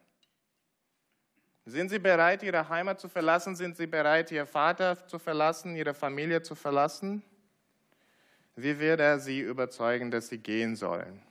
Sind 1.65 1.89
Sie 1.89 1.99
bereit, 1.99 2.43
Ihre 2.43 2.67
Heimat 2.69 2.99
zu 2.99 3.09
verlassen? 3.09 3.55
Sind 3.55 3.75
Sie 3.75 3.87
bereit, 3.87 4.31
Ihr 4.31 4.45
Vater 4.45 5.07
zu 5.07 5.17
verlassen, 5.17 5.75
Ihre 5.75 5.93
Familie 5.93 6.41
zu 6.41 6.53
verlassen? 6.53 7.23
Wie 8.55 8.79
wird 8.79 9.01
er 9.01 9.19
sie 9.19 9.41
überzeugen, 9.41 10.11
dass 10.11 10.29
sie 10.29 10.37
gehen 10.37 10.75
sollen? 10.75 11.21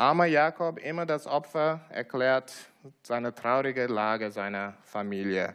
Armer 0.00 0.24
Jakob, 0.24 0.78
immer 0.78 1.04
das 1.04 1.26
Opfer, 1.26 1.82
erklärt 1.90 2.54
seine 3.02 3.34
traurige 3.34 3.86
Lage 3.86 4.30
seiner 4.30 4.72
Familie. 4.82 5.54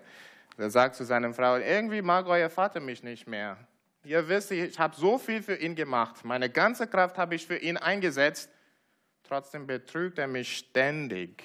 Er 0.55 0.69
sagt 0.69 0.93
zu 0.93 1.03
seiner 1.03 1.33
Frau, 1.33 1.55
irgendwie 1.55 2.03
mag 2.03 2.27
euer 2.27 2.51
Vater 2.51 2.79
mich 2.79 3.01
nicht 3.01 3.25
mehr. 3.25 3.57
Ihr 4.03 4.29
wisst, 4.29 4.51
ich 4.51 4.77
habe 4.77 4.95
so 4.95 5.17
viel 5.17 5.41
für 5.41 5.55
ihn 5.55 5.73
gemacht. 5.73 6.23
Meine 6.23 6.51
ganze 6.51 6.85
Kraft 6.85 7.17
habe 7.17 7.33
ich 7.33 7.47
für 7.47 7.57
ihn 7.57 7.77
eingesetzt. 7.77 8.51
Trotzdem 9.23 9.65
betrügt 9.65 10.19
er 10.19 10.27
mich 10.27 10.57
ständig. 10.57 11.43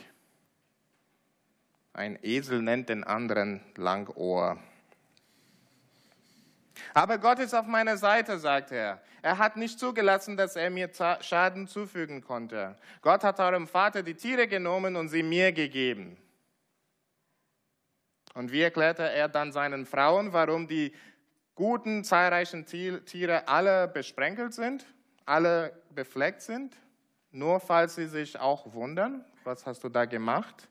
Ein 1.94 2.18
Esel 2.20 2.60
nennt 2.60 2.90
den 2.90 3.02
anderen 3.02 3.62
Langohr. 3.76 4.58
Aber 6.94 7.18
Gott 7.18 7.38
ist 7.38 7.54
auf 7.54 7.66
meiner 7.66 7.96
Seite, 7.96 8.38
sagt 8.38 8.72
er. 8.72 9.00
Er 9.22 9.38
hat 9.38 9.56
nicht 9.56 9.78
zugelassen, 9.78 10.36
dass 10.36 10.56
er 10.56 10.70
mir 10.70 10.90
Schaden 11.20 11.66
zufügen 11.66 12.22
konnte. 12.22 12.76
Gott 13.02 13.22
hat 13.22 13.38
eurem 13.38 13.66
Vater 13.66 14.02
die 14.02 14.14
Tiere 14.14 14.48
genommen 14.48 14.96
und 14.96 15.08
sie 15.08 15.22
mir 15.22 15.52
gegeben. 15.52 16.16
Und 18.34 18.52
wie 18.52 18.62
erklärte 18.62 19.02
er 19.02 19.28
dann 19.28 19.52
seinen 19.52 19.84
Frauen, 19.84 20.32
warum 20.32 20.66
die 20.68 20.94
guten, 21.54 22.04
zahlreichen 22.04 22.64
Tiere 22.64 23.48
alle 23.48 23.88
besprenkelt 23.88 24.54
sind, 24.54 24.86
alle 25.26 25.72
befleckt 25.90 26.42
sind? 26.42 26.74
Nur 27.32 27.60
falls 27.60 27.96
sie 27.96 28.06
sich 28.06 28.38
auch 28.38 28.72
wundern, 28.72 29.24
was 29.44 29.66
hast 29.66 29.84
du 29.84 29.88
da 29.88 30.04
gemacht? 30.04 30.69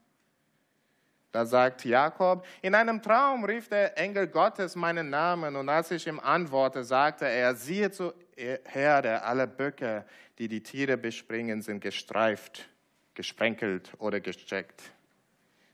Da 1.31 1.45
sagt 1.45 1.85
Jakob, 1.85 2.45
in 2.61 2.73
einem 2.73 3.01
Traum 3.01 3.43
rief 3.43 3.69
der 3.69 3.95
Engel 3.97 4.27
Gottes 4.27 4.75
meinen 4.75 5.11
Namen 5.11 5.55
und 5.55 5.69
als 5.69 5.91
ich 5.91 6.07
ihm 6.07 6.19
antwortete, 6.19 6.83
sagte 6.83 7.25
er, 7.25 7.53
siehe 7.53 7.91
zur 7.91 8.15
Herde, 8.35 9.21
alle 9.21 9.45
Böcke, 9.45 10.05
die 10.39 10.47
die 10.47 10.63
Tiere 10.63 10.97
bespringen, 10.97 11.61
sind 11.61 11.81
gestreift, 11.81 12.67
gesprenkelt 13.13 13.91
oder 13.99 14.19
gecheckt. 14.19 14.81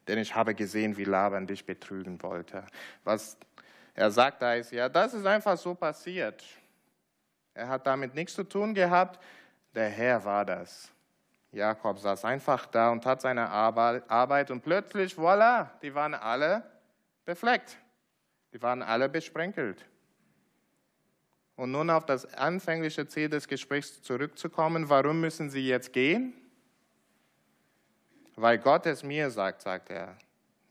Denn 0.08 0.20
ich 0.20 0.36
habe 0.36 0.54
gesehen, 0.54 0.98
wie 0.98 1.06
Laban 1.06 1.48
dich 1.48 1.66
betrügen 1.66 2.22
wollte. 2.22 2.66
Was 3.04 3.38
er 3.94 4.12
sagt 4.12 4.42
da 4.42 4.56
ist, 4.56 4.72
ja, 4.72 4.90
das 4.90 5.14
ist 5.14 5.26
einfach 5.26 5.58
so 5.58 5.74
passiert. 5.74 6.44
Er 7.54 7.70
hat 7.70 7.88
damit 7.88 8.14
nichts 8.14 8.34
zu 8.34 8.44
tun 8.44 8.74
gehabt, 8.74 9.24
der 9.74 9.90
Herr 9.90 10.24
war 10.26 10.44
das. 10.44 10.92
Jakob 11.56 11.98
saß 12.00 12.26
einfach 12.26 12.66
da 12.66 12.92
und 12.92 13.06
hat 13.06 13.22
seine 13.22 13.50
Arbeit 13.50 14.52
und 14.52 14.62
plötzlich, 14.62 15.14
voilà, 15.14 15.70
die 15.82 15.96
waren 15.96 16.14
alle 16.14 16.64
befleckt. 17.24 17.78
Die 18.54 18.62
waren 18.62 18.82
alle 18.82 19.08
besprenkelt. 19.08 19.86
Und 21.56 21.72
nun 21.72 21.90
auf 21.90 22.06
das 22.06 22.26
anfängliche 22.34 23.08
Ziel 23.08 23.30
des 23.30 23.48
Gesprächs 23.48 24.02
zurückzukommen, 24.02 24.90
warum 24.90 25.22
müssen 25.22 25.50
sie 25.50 25.66
jetzt 25.66 25.94
gehen? 25.94 26.34
Weil 28.36 28.58
Gott 28.58 28.86
es 28.86 29.02
mir 29.02 29.30
sagt, 29.30 29.62
sagt 29.62 29.90
er. 29.90 30.18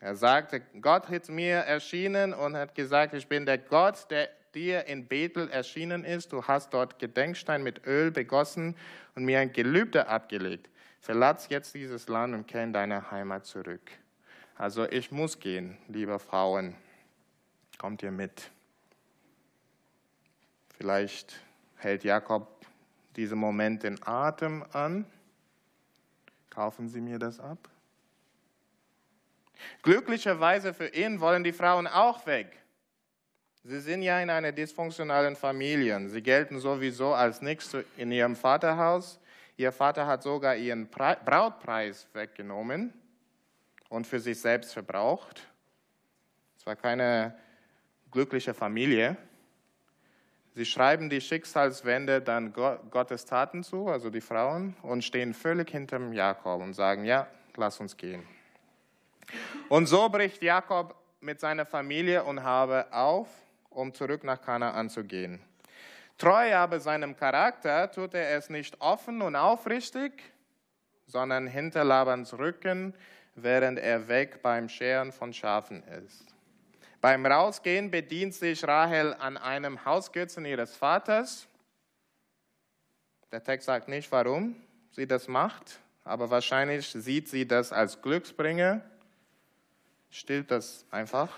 Er 0.00 0.14
sagte, 0.14 0.60
Gott 0.82 1.08
ist 1.08 1.30
mir 1.30 1.56
erschienen 1.56 2.34
und 2.34 2.54
hat 2.56 2.74
gesagt, 2.74 3.14
ich 3.14 3.26
bin 3.26 3.46
der 3.46 3.56
Gott, 3.56 4.10
der 4.10 4.28
dir 4.54 4.84
in 4.86 5.06
Bethel 5.06 5.48
erschienen 5.48 6.04
ist. 6.04 6.30
Du 6.30 6.46
hast 6.46 6.74
dort 6.74 6.98
Gedenkstein 6.98 7.62
mit 7.62 7.86
Öl 7.86 8.10
begossen 8.10 8.76
und 9.14 9.24
mir 9.24 9.38
ein 9.40 9.54
Gelübde 9.54 10.08
abgelegt. 10.08 10.68
Verlass 11.04 11.50
jetzt 11.50 11.74
dieses 11.74 12.08
Land 12.08 12.32
und 12.32 12.46
kehr 12.46 12.64
in 12.64 12.72
deine 12.72 13.10
Heimat 13.10 13.44
zurück. 13.44 13.90
Also 14.56 14.88
ich 14.88 15.12
muss 15.12 15.38
gehen, 15.38 15.76
liebe 15.86 16.18
Frauen. 16.18 16.74
Kommt 17.76 18.02
ihr 18.02 18.10
mit? 18.10 18.50
Vielleicht 20.78 21.38
hält 21.76 22.04
Jakob 22.04 22.48
diesen 23.16 23.38
Moment 23.38 23.82
den 23.82 24.02
Atem 24.02 24.64
an. 24.72 25.04
Kaufen 26.48 26.88
Sie 26.88 27.02
mir 27.02 27.18
das 27.18 27.38
ab? 27.38 27.68
Glücklicherweise 29.82 30.72
für 30.72 30.88
ihn 30.88 31.20
wollen 31.20 31.44
die 31.44 31.52
Frauen 31.52 31.86
auch 31.86 32.24
weg. 32.24 32.50
Sie 33.62 33.80
sind 33.80 34.00
ja 34.00 34.20
in 34.20 34.30
einer 34.30 34.52
dysfunktionalen 34.52 35.36
Familie. 35.36 36.08
Sie 36.08 36.22
gelten 36.22 36.60
sowieso 36.60 37.12
als 37.12 37.42
nichts 37.42 37.76
in 37.98 38.10
ihrem 38.10 38.36
Vaterhaus. 38.36 39.20
Ihr 39.56 39.70
Vater 39.70 40.06
hat 40.06 40.22
sogar 40.22 40.56
ihren 40.56 40.88
Brautpreis 40.88 42.08
weggenommen 42.12 42.92
und 43.88 44.06
für 44.06 44.18
sich 44.18 44.40
selbst 44.40 44.72
verbraucht. 44.72 45.46
Es 46.58 46.66
war 46.66 46.74
keine 46.74 47.38
glückliche 48.10 48.54
Familie. 48.54 49.16
Sie 50.54 50.64
schreiben 50.64 51.10
die 51.10 51.20
Schicksalswende 51.20 52.20
dann 52.20 52.52
Gottes 52.52 53.24
Taten 53.24 53.62
zu, 53.62 53.88
also 53.88 54.10
die 54.10 54.20
Frauen, 54.20 54.76
und 54.82 55.04
stehen 55.04 55.34
völlig 55.34 55.70
hinterm 55.70 56.12
Jakob 56.12 56.60
und 56.60 56.74
sagen, 56.74 57.04
ja, 57.04 57.28
lass 57.56 57.80
uns 57.80 57.96
gehen. 57.96 58.26
Und 59.68 59.86
so 59.86 60.08
bricht 60.08 60.42
Jakob 60.42 60.96
mit 61.20 61.40
seiner 61.40 61.66
Familie 61.66 62.24
und 62.24 62.42
Habe 62.42 62.86
auf, 62.92 63.28
um 63.70 63.92
zurück 63.94 64.22
nach 64.24 64.40
Kanaan 64.40 64.90
zu 64.90 65.04
gehen. 65.04 65.40
Treu 66.18 66.54
aber 66.54 66.78
seinem 66.80 67.16
Charakter 67.16 67.90
tut 67.90 68.14
er 68.14 68.36
es 68.36 68.48
nicht 68.48 68.80
offen 68.80 69.20
und 69.20 69.34
aufrichtig, 69.34 70.12
sondern 71.06 71.46
hinter 71.46 71.84
Labans 71.84 72.38
Rücken, 72.38 72.94
während 73.34 73.78
er 73.78 74.08
weg 74.08 74.42
beim 74.42 74.68
Scheren 74.68 75.12
von 75.12 75.32
Schafen 75.32 75.82
ist. 75.84 76.34
Beim 77.00 77.26
Rausgehen 77.26 77.90
bedient 77.90 78.34
sich 78.34 78.66
Rahel 78.66 79.14
an 79.14 79.36
einem 79.36 79.84
Hausgötzen 79.84 80.46
ihres 80.46 80.74
Vaters. 80.74 81.48
Der 83.30 83.42
Text 83.42 83.66
sagt 83.66 83.88
nicht, 83.88 84.10
warum 84.12 84.56
sie 84.92 85.06
das 85.06 85.28
macht, 85.28 85.80
aber 86.04 86.30
wahrscheinlich 86.30 86.86
sieht 86.86 87.28
sie 87.28 87.46
das 87.46 87.72
als 87.72 88.00
Glücksbringer, 88.00 88.80
stillt 90.10 90.50
das 90.50 90.86
einfach. 90.90 91.30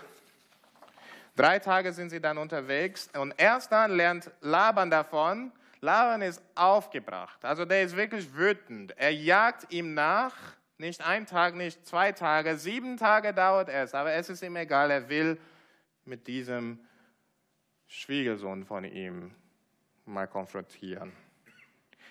Drei 1.36 1.58
Tage 1.58 1.92
sind 1.92 2.08
sie 2.08 2.20
dann 2.20 2.38
unterwegs 2.38 3.10
und 3.18 3.34
erst 3.36 3.70
dann 3.70 3.94
lernt 3.94 4.30
Laban 4.40 4.90
davon. 4.90 5.52
Laban 5.82 6.22
ist 6.22 6.42
aufgebracht, 6.54 7.44
also 7.44 7.66
der 7.66 7.82
ist 7.82 7.94
wirklich 7.94 8.34
wütend. 8.34 8.96
Er 8.96 9.12
jagt 9.12 9.70
ihm 9.70 9.92
nach, 9.92 10.34
nicht 10.78 11.06
ein 11.06 11.26
Tag, 11.26 11.54
nicht 11.54 11.86
zwei 11.86 12.12
Tage, 12.12 12.56
sieben 12.56 12.96
Tage 12.96 13.34
dauert 13.34 13.68
es, 13.68 13.94
aber 13.94 14.12
es 14.12 14.30
ist 14.30 14.42
ihm 14.42 14.56
egal, 14.56 14.90
er 14.90 15.10
will 15.10 15.38
mit 16.06 16.26
diesem 16.26 16.80
Schwiegersohn 17.86 18.64
von 18.64 18.84
ihm 18.84 19.34
mal 20.06 20.26
konfrontieren. 20.26 21.12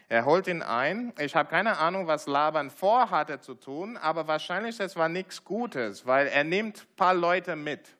Er 0.07 0.25
holt 0.25 0.45
ihn 0.45 0.61
ein. 0.61 1.13
Ich 1.17 1.35
habe 1.35 1.49
keine 1.49 1.79
Ahnung, 1.79 2.05
was 2.05 2.27
Laban 2.27 2.69
vorhatte 2.69 3.39
zu 3.39 3.55
tun, 3.55 3.97
aber 3.97 4.27
wahrscheinlich 4.27 4.79
es 4.79 4.95
war 4.95 5.09
nichts 5.09 5.43
Gutes, 5.43 6.05
weil 6.05 6.27
er 6.27 6.43
nimmt 6.43 6.81
ein 6.81 6.95
paar 6.95 7.15
Leute 7.15 7.55
mit. 7.55 7.95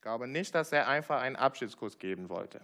Glaube 0.00 0.26
nicht, 0.26 0.54
dass 0.54 0.72
er 0.72 0.88
einfach 0.88 1.20
einen 1.20 1.36
Abschiedskuss 1.36 1.98
geben 1.98 2.28
wollte. 2.28 2.60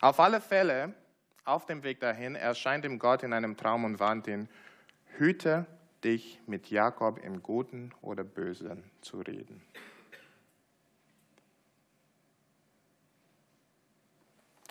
Auf 0.00 0.20
alle 0.20 0.40
Fälle, 0.40 0.94
auf 1.44 1.64
dem 1.66 1.82
Weg 1.82 2.00
dahin, 2.00 2.34
erscheint 2.34 2.84
ihm 2.84 2.98
Gott 2.98 3.22
in 3.22 3.32
einem 3.32 3.56
Traum 3.56 3.84
und 3.84 4.00
warnt 4.00 4.26
ihn, 4.26 4.48
hüte 5.16 5.66
dich 6.04 6.40
mit 6.46 6.70
Jakob 6.70 7.18
im 7.18 7.42
Guten 7.42 7.92
oder 8.02 8.24
Bösen 8.24 8.84
zu 9.00 9.20
reden. 9.20 9.62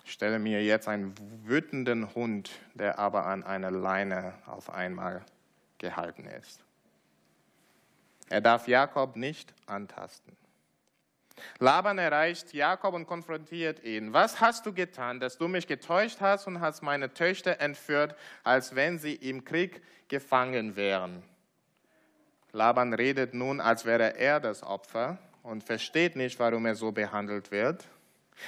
Ich 0.04 0.12
stelle 0.12 0.38
mir 0.38 0.62
jetzt 0.62 0.88
einen 0.88 1.14
wütenden 1.46 2.14
Hund, 2.14 2.50
der 2.74 2.98
aber 2.98 3.26
an 3.26 3.42
einer 3.42 3.70
Leine 3.70 4.34
auf 4.46 4.68
einmal 4.68 5.24
gehalten 5.78 6.26
ist. 6.26 6.62
Er 8.32 8.40
darf 8.40 8.66
Jakob 8.66 9.14
nicht 9.14 9.52
antasten. 9.66 10.34
Laban 11.58 11.98
erreicht 11.98 12.54
Jakob 12.54 12.94
und 12.94 13.04
konfrontiert 13.04 13.84
ihn. 13.84 14.14
Was 14.14 14.40
hast 14.40 14.64
du 14.64 14.72
getan, 14.72 15.20
dass 15.20 15.36
du 15.36 15.48
mich 15.48 15.66
getäuscht 15.66 16.22
hast 16.22 16.46
und 16.46 16.58
hast 16.58 16.82
meine 16.82 17.12
Töchter 17.12 17.60
entführt, 17.60 18.16
als 18.42 18.74
wenn 18.74 18.98
sie 18.98 19.16
im 19.16 19.44
Krieg 19.44 19.82
gefangen 20.08 20.76
wären? 20.76 21.22
Laban 22.52 22.94
redet 22.94 23.34
nun, 23.34 23.60
als 23.60 23.84
wäre 23.84 24.16
er 24.16 24.40
das 24.40 24.62
Opfer 24.62 25.18
und 25.42 25.62
versteht 25.62 26.16
nicht, 26.16 26.38
warum 26.38 26.64
er 26.64 26.74
so 26.74 26.90
behandelt 26.90 27.50
wird. 27.50 27.86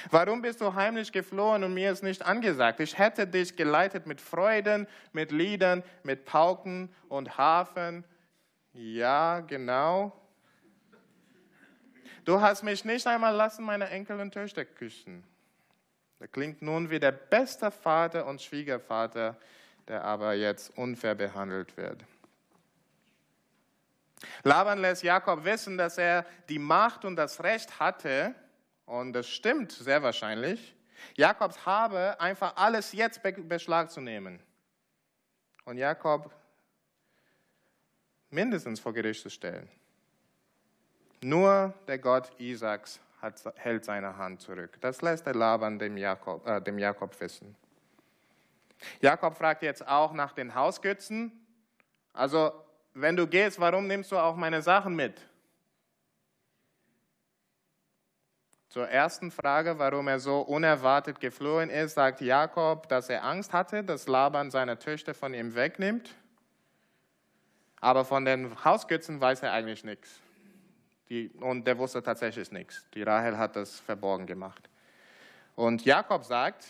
Warum 0.09 0.41
bist 0.41 0.61
du 0.61 0.73
heimlich 0.73 1.11
geflohen 1.11 1.63
und 1.63 1.75
mir 1.75 1.91
ist 1.91 2.01
nicht 2.01 2.25
angesagt? 2.25 2.79
Ich 2.79 2.97
hätte 2.97 3.27
dich 3.27 3.55
geleitet 3.55 4.07
mit 4.07 4.19
Freuden, 4.19 4.87
mit 5.13 5.31
Liedern, 5.31 5.83
mit 6.01 6.25
Pauken 6.25 6.89
und 7.07 7.37
Hafen 7.37 8.03
ja, 8.75 9.39
genau. 9.39 10.11
Du 12.25 12.41
hast 12.41 12.63
mich 12.63 12.83
nicht 12.85 13.07
einmal 13.07 13.33
lassen, 13.35 13.63
meine 13.63 13.89
Enkel 13.89 14.19
und 14.19 14.33
Töchter 14.33 14.65
küssen. 14.65 15.23
Er 16.19 16.27
klingt 16.27 16.61
nun 16.61 16.89
wie 16.89 16.99
der 16.99 17.11
beste 17.11 17.71
Vater 17.71 18.25
und 18.25 18.41
Schwiegervater, 18.41 19.37
der 19.87 20.03
aber 20.03 20.33
jetzt 20.33 20.77
unfair 20.77 21.15
behandelt 21.15 21.77
wird. 21.77 22.03
Laban 24.43 24.79
lässt 24.79 25.03
Jakob 25.03 25.43
wissen, 25.45 25.77
dass 25.77 25.97
er 25.97 26.25
die 26.49 26.59
Macht 26.59 27.05
und 27.05 27.15
das 27.15 27.43
Recht 27.43 27.79
hatte, 27.79 28.33
und 28.85 29.13
das 29.13 29.27
stimmt 29.27 29.71
sehr 29.71 30.01
wahrscheinlich, 30.03 30.75
Jakobs 31.15 31.65
habe 31.65 32.19
einfach 32.19 32.55
alles 32.55 32.91
jetzt 32.91 33.21
Beschlag 33.47 33.91
zu 33.91 34.01
nehmen. 34.01 34.39
Und 35.65 35.77
Jakob 35.77 36.33
mindestens 38.35 38.79
vor 38.79 38.93
Gericht 38.93 39.21
zu 39.21 39.29
stellen. 39.29 39.67
Nur 41.21 41.73
der 41.87 41.97
Gott 41.97 42.31
Isaaks 42.39 42.99
hat, 43.21 43.41
hält 43.55 43.85
seine 43.85 44.17
Hand 44.17 44.41
zurück. 44.41 44.77
Das 44.81 45.01
lässt 45.01 45.25
der 45.25 45.33
Laban 45.33 45.79
dem 45.79 45.97
Jakob, 45.97 46.45
äh, 46.45 46.61
dem 46.61 46.77
Jakob 46.77 47.19
wissen. 47.19 47.55
Jakob 49.01 49.35
fragt 49.35 49.63
jetzt 49.63 49.87
auch 49.87 50.13
nach 50.13 50.33
den 50.33 50.53
Hausgötzen. 50.53 51.31
Also, 52.13 52.51
wenn 52.93 53.15
du 53.15 53.25
gehst, 53.25 53.59
warum 53.59 53.87
nimmst 53.87 54.11
du 54.11 54.17
auch 54.17 54.35
meine 54.35 54.61
Sachen 54.61 54.95
mit? 54.95 55.19
Zur 58.69 58.89
ersten 58.89 59.31
Frage, 59.31 59.79
warum 59.79 60.09
er 60.09 60.19
so 60.19 60.41
unerwartet 60.41 61.21
geflohen 61.21 61.69
ist, 61.69 61.93
sagt 61.93 62.19
Jakob, 62.19 62.89
dass 62.89 63.09
er 63.09 63.23
Angst 63.23 63.53
hatte, 63.53 63.85
dass 63.85 64.07
Laban 64.07 64.51
seine 64.51 64.77
Töchter 64.77 65.13
von 65.13 65.33
ihm 65.33 65.55
wegnimmt. 65.55 66.13
Aber 67.85 68.03
von 68.03 68.25
den 68.25 68.65
Hausgötzen 68.65 69.21
weiß 69.21 69.43
er 69.43 69.53
eigentlich 69.53 69.83
nichts. 69.83 70.19
Die, 71.07 71.29
und 71.39 71.67
der 71.67 71.77
wusste 71.77 72.01
tatsächlich 72.01 72.51
nichts. 72.51 72.83
Die 72.95 73.03
Rahel 73.03 73.37
hat 73.37 73.55
das 73.55 73.79
verborgen 73.79 74.25
gemacht. 74.25 74.67
Und 75.53 75.85
Jakob 75.85 76.23
sagt, 76.23 76.65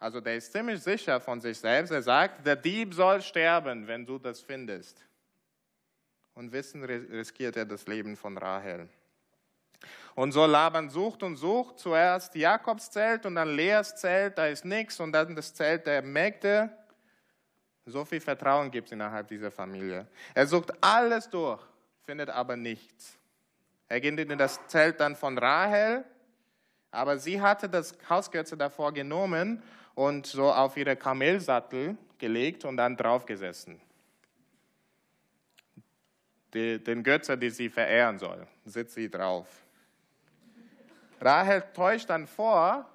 also 0.00 0.20
der 0.20 0.34
ist 0.34 0.50
ziemlich 0.50 0.82
sicher 0.82 1.20
von 1.20 1.40
sich 1.40 1.56
selbst, 1.56 1.92
er 1.92 2.02
sagt, 2.02 2.44
der 2.44 2.56
Dieb 2.56 2.94
soll 2.94 3.22
sterben, 3.22 3.86
wenn 3.86 4.04
du 4.04 4.18
das 4.18 4.40
findest. 4.40 5.06
Und 6.34 6.50
wissen 6.50 6.82
riskiert 6.82 7.56
er 7.56 7.64
das 7.64 7.86
Leben 7.86 8.16
von 8.16 8.36
Rahel. 8.36 8.88
Und 10.16 10.32
so 10.32 10.46
Laban 10.46 10.90
sucht 10.90 11.22
und 11.22 11.36
sucht, 11.36 11.78
zuerst 11.78 12.34
Jakobs 12.34 12.90
Zelt 12.90 13.24
und 13.24 13.36
dann 13.36 13.54
Leas 13.54 13.94
Zelt, 13.94 14.36
da 14.36 14.48
ist 14.48 14.64
nichts, 14.64 14.98
und 14.98 15.12
dann 15.12 15.36
das 15.36 15.54
Zelt 15.54 15.86
der 15.86 16.02
Mägde. 16.02 16.76
So 17.88 18.04
viel 18.04 18.20
Vertrauen 18.20 18.70
gibt 18.70 18.88
es 18.88 18.92
innerhalb 18.92 19.28
dieser 19.28 19.52
Familie. 19.52 20.08
Er 20.34 20.46
sucht 20.48 20.72
alles 20.82 21.30
durch, 21.30 21.62
findet 22.04 22.28
aber 22.28 22.56
nichts. 22.56 23.16
Er 23.88 24.00
geht 24.00 24.18
in 24.18 24.36
das 24.36 24.58
Zelt 24.66 24.98
dann 24.98 25.14
von 25.14 25.38
Rahel, 25.38 26.04
aber 26.90 27.16
sie 27.18 27.40
hatte 27.40 27.68
das 27.68 27.96
Hausgötze 28.10 28.56
davor 28.56 28.92
genommen 28.92 29.62
und 29.94 30.26
so 30.26 30.52
auf 30.52 30.76
ihre 30.76 30.96
Kamelsattel 30.96 31.96
gelegt 32.18 32.64
und 32.64 32.76
dann 32.76 32.96
draufgesessen. 32.96 33.80
Die, 36.54 36.82
den 36.82 37.04
Götze, 37.04 37.38
die 37.38 37.50
sie 37.50 37.68
verehren 37.68 38.18
soll, 38.18 38.48
sitzt 38.64 38.94
sie 38.94 39.08
drauf. 39.08 39.46
Rahel 41.20 41.62
täuscht 41.72 42.10
dann 42.10 42.26
vor, 42.26 42.90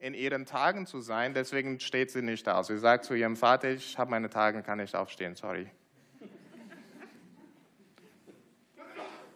in 0.00 0.14
ihren 0.14 0.46
Tagen 0.46 0.86
zu 0.86 1.00
sein, 1.00 1.34
deswegen 1.34 1.78
steht 1.78 2.10
sie 2.10 2.22
nicht 2.22 2.48
auf. 2.48 2.66
Sie 2.66 2.78
sagt 2.78 3.04
zu 3.04 3.14
ihrem 3.14 3.36
Vater, 3.36 3.70
ich 3.70 3.98
habe 3.98 4.10
meine 4.10 4.30
Tage, 4.30 4.62
kann 4.62 4.78
nicht 4.78 4.96
aufstehen, 4.96 5.36
sorry. 5.36 5.70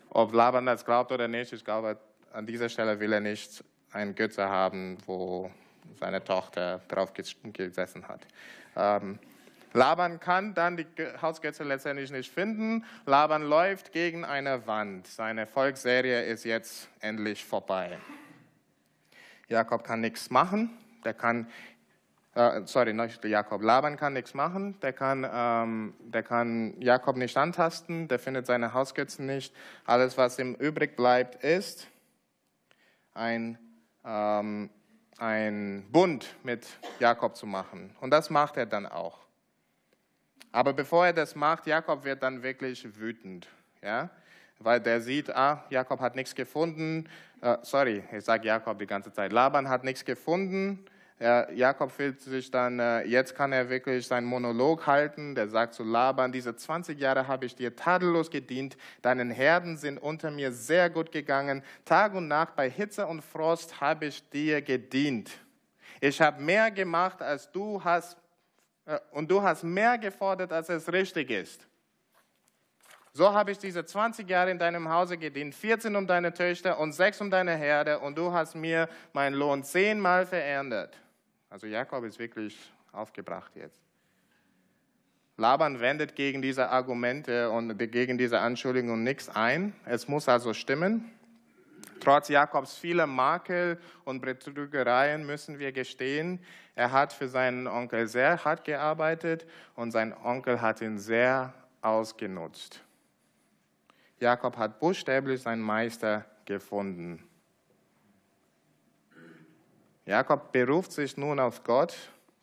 Ob 0.09 0.33
Laban 0.33 0.65
das 0.65 0.85
glaubt 0.85 1.13
oder 1.13 1.29
nicht, 1.29 1.53
ich 1.53 1.65
glaube, 1.65 1.99
an 2.33 2.47
dieser 2.47 2.69
Stelle 2.69 2.99
will 2.99 3.13
er 3.13 3.21
nicht 3.21 3.63
einen 3.93 4.15
Götze 4.15 4.49
haben, 4.49 4.97
wo 5.07 5.51
seine 6.01 6.25
Tochter 6.25 6.81
drauf 6.89 7.13
gesessen 7.13 8.09
hat. 8.09 8.27
Ähm, 8.75 9.19
Laban 9.73 10.21
kann 10.21 10.55
dann 10.55 10.77
die 10.77 10.87
Hausgötze 11.21 11.65
letztendlich 11.65 12.11
nicht 12.11 12.33
finden. 12.33 12.85
Laban 13.07 13.43
läuft 13.43 13.93
gegen 13.93 14.25
eine 14.25 14.67
Wand. 14.67 15.09
Seine 15.09 15.47
Volksserie 15.47 16.23
ist 16.23 16.45
jetzt 16.45 16.89
endlich 17.01 17.45
vorbei. 17.45 17.99
Jakob 19.49 19.85
kann 19.85 20.01
nichts 20.01 20.31
machen. 20.31 20.71
Der 21.05 21.15
kann, 21.15 21.49
äh, 22.35 22.63
sorry, 22.65 22.95
Jakob. 23.25 23.63
Laban 23.63 23.97
kann 23.97 24.15
nichts 24.15 24.35
machen. 24.35 24.79
Der 24.81 24.93
kann, 24.93 25.27
ähm, 25.31 25.95
der 26.01 26.23
kann 26.23 26.81
Jakob 26.81 27.17
nicht 27.17 27.37
antasten. 27.37 28.09
Der 28.09 28.19
findet 28.19 28.47
seine 28.47 28.73
Hausgötzen 28.73 29.27
nicht. 29.27 29.55
Alles, 29.85 30.17
was 30.17 30.39
ihm 30.39 30.55
übrig 30.55 30.97
bleibt, 30.97 31.43
ist 31.45 31.89
ein, 33.13 33.59
ähm, 34.05 34.71
ein 35.19 35.87
Bund 35.91 36.35
mit 36.43 36.67
Jakob 36.99 37.37
zu 37.37 37.47
machen. 37.47 37.95
Und 38.01 38.11
das 38.11 38.31
macht 38.31 38.57
er 38.57 38.67
dann 38.67 38.87
auch. 38.87 39.21
Aber 40.53 40.73
bevor 40.73 41.07
er 41.07 41.13
das 41.13 41.35
macht, 41.35 41.67
Jakob 41.67 42.05
wird 42.05 42.23
dann 42.23 42.43
wirklich 42.43 42.99
wütend. 42.99 43.49
Ja? 43.83 44.11
Weil 44.59 44.81
der 44.81 45.01
sieht, 45.01 45.35
ah, 45.35 45.65
Jakob 45.71 46.01
hat 46.01 46.17
nichts 46.17 46.35
gefunden, 46.35 47.09
äh, 47.45 47.59
sorry, 47.61 48.03
ich 48.11 48.25
sage 48.25 48.47
Jakob 48.47 48.79
die 48.79 48.87
ganze 48.87 49.13
Zeit, 49.13 49.31
Laban 49.31 49.69
hat 49.69 49.85
nichts 49.85 50.03
gefunden. 50.03 50.83
Äh, 51.21 51.55
Jakob 51.55 51.93
fühlt 51.93 52.19
sich 52.21 52.51
dann, 52.51 52.81
äh, 52.81 53.03
jetzt 53.03 53.37
kann 53.37 53.53
er 53.53 53.69
wirklich 53.69 54.07
seinen 54.07 54.27
Monolog 54.27 54.87
halten. 54.87 55.35
Der 55.35 55.49
sagt 55.49 55.75
zu 55.75 55.85
Laban, 55.85 56.33
diese 56.33 56.57
20 56.57 56.99
Jahre 56.99 57.29
habe 57.29 57.45
ich 57.45 57.55
dir 57.55 57.77
tadellos 57.77 58.31
gedient. 58.31 58.79
Deinen 59.03 59.31
Herden 59.31 59.77
sind 59.77 59.99
unter 59.99 60.31
mir 60.31 60.53
sehr 60.53 60.89
gut 60.89 61.13
gegangen. 61.13 61.63
Tag 61.85 62.15
und 62.15 62.29
Nacht 62.29 62.57
bei 62.57 62.71
Hitze 62.71 63.07
und 63.07 63.23
Frost 63.23 63.79
habe 63.81 64.07
ich 64.07 64.27
dir 64.31 64.63
gedient. 64.63 65.31
Ich 66.01 66.21
habe 66.23 66.43
mehr 66.43 66.71
gemacht, 66.71 67.21
als 67.21 67.53
du 67.53 67.85
hast, 67.85 68.17
äh, 68.87 68.99
und 69.13 69.31
du 69.31 69.43
hast 69.43 69.65
mehr 69.65 69.99
gefordert, 69.99 70.51
als 70.51 70.71
es 70.71 70.91
richtig 70.91 71.31
ist. 71.31 71.67
So 73.17 73.33
habe 73.33 73.53
ich 73.53 73.59
diese 73.59 73.85
20 73.85 74.29
Jahre 74.29 74.51
in 74.51 74.59
deinem 74.59 74.89
Hause 74.89 75.17
gedient, 75.17 75.55
14 75.55 75.95
um 75.95 76.09
deine 76.09 76.35
Töchter 76.35 76.81
und 76.81 76.93
6 76.93 77.21
um 77.21 77.31
deine 77.31 77.55
Herde, 77.55 78.01
und 78.01 78.19
du 78.19 78.33
hast 78.33 78.57
mir 78.57 78.89
meinen 79.13 79.35
Lohn 79.35 79.63
zehnmal 79.63 80.27
verändert. 80.27 80.99
Also 81.49 81.69
Jakob 81.69 82.03
ist 82.03 82.19
wirklich 82.19 82.59
aufgebracht 82.91 83.53
jetzt. 83.55 83.81
Laban 85.37 85.79
wendet 85.79 86.17
gegen 86.17 86.43
diese 86.43 86.71
Argumente 86.71 87.51
und 87.51 87.79
gegen 87.79 88.19
diese 88.19 88.41
Anschuldigungen 88.41 89.05
nichts 89.05 89.29
ein. 89.29 89.75
Es 89.85 90.09
muss 90.09 90.29
also 90.29 90.53
stimmen. 90.53 91.09
Trotz 92.01 92.29
Jakobs 92.29 92.77
vieler 92.77 93.07
Makel 93.07 93.79
und 94.05 94.23
Betrügereien 94.23 95.25
müssen 95.25 95.61
wir 95.61 95.71
gestehen, 95.71 96.41
er 96.75 96.91
hat 96.91 97.13
für 97.13 97.29
seinen 97.29 97.69
Onkel 97.69 98.09
sehr 98.09 98.45
hart 98.45 98.65
gearbeitet 98.65 99.47
und 99.77 99.93
sein 99.93 100.13
Onkel 100.13 100.61
hat 100.61 100.81
ihn 100.81 100.99
sehr 100.99 101.55
ausgenutzt. 101.81 102.84
Jakob 104.25 104.57
hat 104.57 104.81
buchstäblich 104.81 105.43
seinen 105.43 105.61
Meister 105.61 106.25
gefunden. 106.47 107.23
Jakob 110.07 110.51
beruft 110.51 110.93
sich 110.93 111.19
nun 111.19 111.39
auf 111.39 111.63
Gott, 111.63 111.95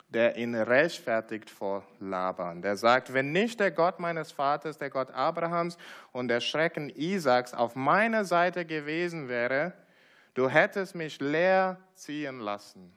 der 0.08 0.36
ihn 0.36 0.54
rechtfertigt 0.54 1.50
vor 1.50 1.84
Laban. 1.98 2.62
Der 2.62 2.76
sagt, 2.76 3.12
wenn 3.12 3.32
nicht 3.32 3.58
der 3.58 3.72
Gott 3.72 3.98
meines 3.98 4.30
Vaters, 4.30 4.78
der 4.78 4.90
Gott 4.90 5.10
Abrahams 5.10 5.76
und 6.12 6.28
der 6.28 6.38
Schrecken 6.38 6.88
Isaaks 6.88 7.52
auf 7.52 7.74
meiner 7.74 8.24
Seite 8.24 8.64
gewesen 8.64 9.28
wäre, 9.28 9.72
du 10.34 10.48
hättest 10.48 10.94
mich 10.94 11.18
leer 11.18 11.78
ziehen 11.96 12.38
lassen. 12.38 12.92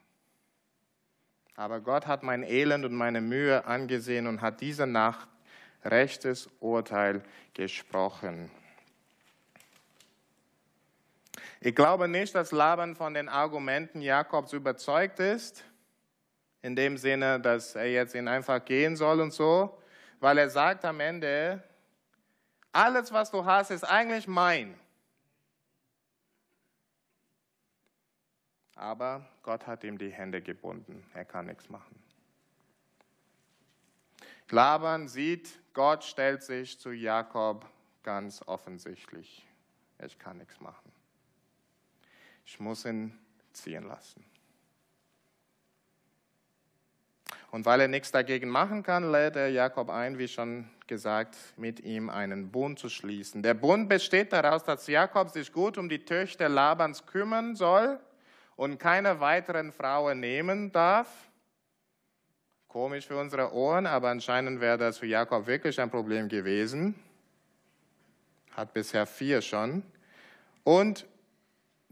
Aber 1.55 1.79
Gott 1.79 2.05
hat 2.05 2.21
mein 2.21 2.43
Elend 2.43 2.85
und 2.85 2.93
meine 2.93 3.21
Mühe 3.21 3.65
angesehen 3.65 4.27
und 4.27 4.41
hat 4.41 4.61
diese 4.61 4.85
Nacht 4.85 5.27
rechtes 5.83 6.47
Urteil 6.59 7.23
gesprochen. 7.55 8.51
Ich 11.65 11.73
glaube 11.73 12.07
nicht, 12.07 12.35
dass 12.35 12.51
Laban 12.51 12.95
von 12.95 13.15
den 13.15 13.27
Argumenten 13.27 13.99
Jakobs 13.99 14.53
überzeugt 14.53 15.19
ist, 15.19 15.65
in 16.61 16.75
dem 16.75 16.95
Sinne, 16.95 17.39
dass 17.39 17.73
er 17.73 17.89
jetzt 17.89 18.13
ihn 18.13 18.27
einfach 18.27 18.63
gehen 18.63 18.95
soll 18.95 19.19
und 19.19 19.33
so, 19.33 19.75
weil 20.19 20.37
er 20.37 20.51
sagt 20.51 20.85
am 20.85 20.99
Ende, 20.99 21.63
alles, 22.71 23.11
was 23.11 23.31
du 23.31 23.45
hast, 23.45 23.71
ist 23.71 23.83
eigentlich 23.83 24.27
mein. 24.27 24.79
Aber 28.75 29.27
Gott 29.41 29.65
hat 29.65 29.83
ihm 29.83 29.97
die 29.97 30.11
Hände 30.11 30.43
gebunden. 30.43 31.03
Er 31.15 31.25
kann 31.25 31.47
nichts 31.47 31.67
machen. 31.67 31.99
Laban 34.51 35.07
sieht, 35.07 35.49
Gott 35.73 36.03
stellt 36.03 36.43
sich 36.43 36.79
zu 36.79 36.91
Jakob 36.91 37.65
ganz 38.03 38.43
offensichtlich. 38.45 39.47
Ich 39.97 40.19
kann 40.19 40.37
nichts 40.37 40.59
machen. 40.61 40.94
Ich 42.45 42.59
muss 42.59 42.85
ihn 42.85 43.17
ziehen 43.53 43.87
lassen. 43.87 44.23
Und 47.51 47.65
weil 47.65 47.81
er 47.81 47.87
nichts 47.87 48.11
dagegen 48.11 48.49
machen 48.49 48.83
kann, 48.83 49.11
lädt 49.11 49.35
er 49.35 49.49
Jakob 49.49 49.89
ein, 49.89 50.17
wie 50.17 50.27
schon 50.27 50.69
gesagt, 50.87 51.37
mit 51.57 51.79
ihm 51.79 52.09
einen 52.09 52.51
Bund 52.51 52.77
zu 52.77 52.89
schließen. 52.89 53.41
Der 53.43 53.53
Bund 53.53 53.87
besteht 53.87 54.33
daraus, 54.33 54.63
dass 54.63 54.87
Jakob 54.87 55.29
sich 55.29 55.51
gut 55.51 55.77
um 55.77 55.87
die 55.87 56.03
Töchter 56.03 56.49
Labans 56.49 57.05
kümmern 57.05 57.55
soll 57.55 57.99
und 58.55 58.77
keine 58.77 59.19
weiteren 59.19 59.71
Frauen 59.71 60.19
nehmen 60.19 60.71
darf. 60.71 61.07
Komisch 62.67 63.07
für 63.07 63.17
unsere 63.17 63.53
Ohren, 63.53 63.87
aber 63.87 64.09
anscheinend 64.09 64.59
wäre 64.59 64.77
das 64.77 64.97
für 64.97 65.07
Jakob 65.07 65.47
wirklich 65.47 65.79
ein 65.79 65.89
Problem 65.89 66.27
gewesen. 66.27 66.93
hat 68.51 68.73
bisher 68.73 69.05
vier 69.05 69.41
schon. 69.41 69.81
Und 70.63 71.05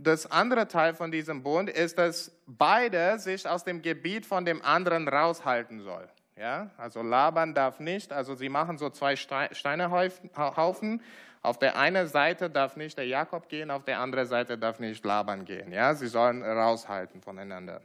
das 0.03 0.29
andere 0.29 0.67
Teil 0.67 0.93
von 0.93 1.11
diesem 1.11 1.43
Bund 1.43 1.69
ist, 1.69 1.97
dass 1.97 2.31
beide 2.45 3.17
sich 3.19 3.47
aus 3.47 3.63
dem 3.63 3.81
Gebiet 3.81 4.25
von 4.25 4.45
dem 4.45 4.61
anderen 4.61 5.07
raushalten 5.07 5.81
sollen. 5.81 6.09
Ja, 6.35 6.71
also 6.77 7.01
Laban 7.01 7.53
darf 7.53 7.79
nicht, 7.79 8.11
also 8.11 8.35
sie 8.35 8.49
machen 8.49 8.77
so 8.77 8.89
zwei 8.89 9.15
Steinehaufen. 9.15 11.01
Auf 11.41 11.59
der 11.59 11.77
einen 11.77 12.07
Seite 12.07 12.49
darf 12.49 12.75
nicht 12.75 12.97
der 12.97 13.05
Jakob 13.05 13.49
gehen, 13.49 13.69
auf 13.69 13.83
der 13.83 13.99
anderen 13.99 14.27
Seite 14.27 14.57
darf 14.57 14.79
nicht 14.79 15.05
Laban 15.05 15.45
gehen. 15.45 15.71
Ja, 15.71 15.93
sie 15.93 16.07
sollen 16.07 16.41
raushalten 16.41 17.21
voneinander. 17.21 17.81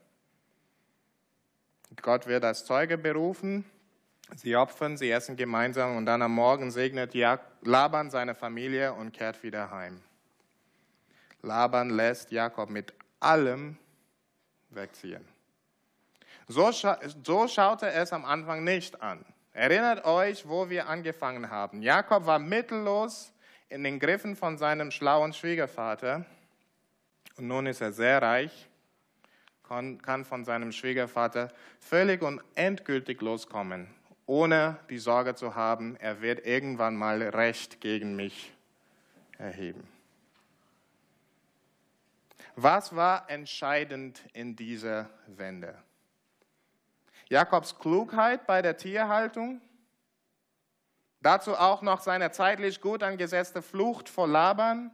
Gott 2.01 2.27
wird 2.27 2.45
als 2.45 2.65
Zeuge 2.65 2.97
berufen. 2.97 3.65
Sie 4.37 4.57
opfern, 4.57 4.97
sie 4.97 5.11
essen 5.11 5.37
gemeinsam 5.37 5.97
und 5.97 6.07
dann 6.07 6.23
am 6.23 6.33
Morgen 6.33 6.71
segnet 6.71 7.15
Laban 7.63 8.11
seine 8.11 8.35
Familie 8.35 8.93
und 8.93 9.13
kehrt 9.13 9.43
wieder 9.43 9.71
heim. 9.71 10.01
Laban 11.43 11.91
lässt 11.91 12.31
Jakob 12.31 12.71
mit 12.71 12.93
allem 13.21 13.77
wegziehen. 14.71 15.25
So, 16.47 16.73
scha 16.73 16.99
so 17.25 17.47
schaute 17.47 17.91
es 17.91 18.13
am 18.13 18.25
Anfang 18.25 18.65
nicht 18.65 19.03
an. 19.03 19.25
Erinnert 19.53 20.05
euch, 20.05 20.49
wo 20.49 20.71
wir 20.71 20.89
angefangen 20.89 21.51
haben. 21.51 21.83
Jakob 21.83 22.27
war 22.27 22.39
mittellos 22.39 23.33
in 23.69 23.85
den 23.85 23.99
Griffen 23.99 24.37
von 24.37 24.57
seinem 24.57 24.91
schlauen 24.91 25.33
Schwiegervater. 25.33 26.25
Und 27.37 27.49
nun 27.49 27.67
ist 27.67 27.81
er 27.81 27.93
sehr 27.93 28.23
reich, 28.23 28.69
kann 29.69 30.25
von 30.25 30.45
seinem 30.45 30.73
Schwiegervater 30.73 31.53
völlig 31.79 32.23
und 32.23 32.41
endgültig 32.55 33.21
loskommen, 33.21 33.89
ohne 34.27 34.79
die 34.89 34.99
Sorge 34.99 35.35
zu 35.35 35.55
haben, 35.55 35.97
er 35.97 36.21
wird 36.23 36.47
irgendwann 36.47 36.97
mal 36.97 37.23
Recht 37.23 37.81
gegen 37.81 38.17
mich 38.17 38.53
erheben. 39.39 39.98
Was 42.61 42.97
war 42.97 43.31
entscheidend 43.31 44.21
in 44.33 44.57
dieser 44.57 45.09
Wende? 45.29 45.77
Jakobs 47.29 47.79
Klugheit 47.79 48.49
bei 48.49 48.63
der 48.63 48.77
Tierhaltung, 48.77 49.61
dazu 51.21 51.55
auch 51.57 51.83
noch 51.83 52.01
seine 52.01 52.33
zeitlich 52.33 52.81
gut 52.81 53.05
angesetzte 53.05 53.63
Flucht 53.63 54.09
vor 54.09 54.27
Laban 54.27 54.91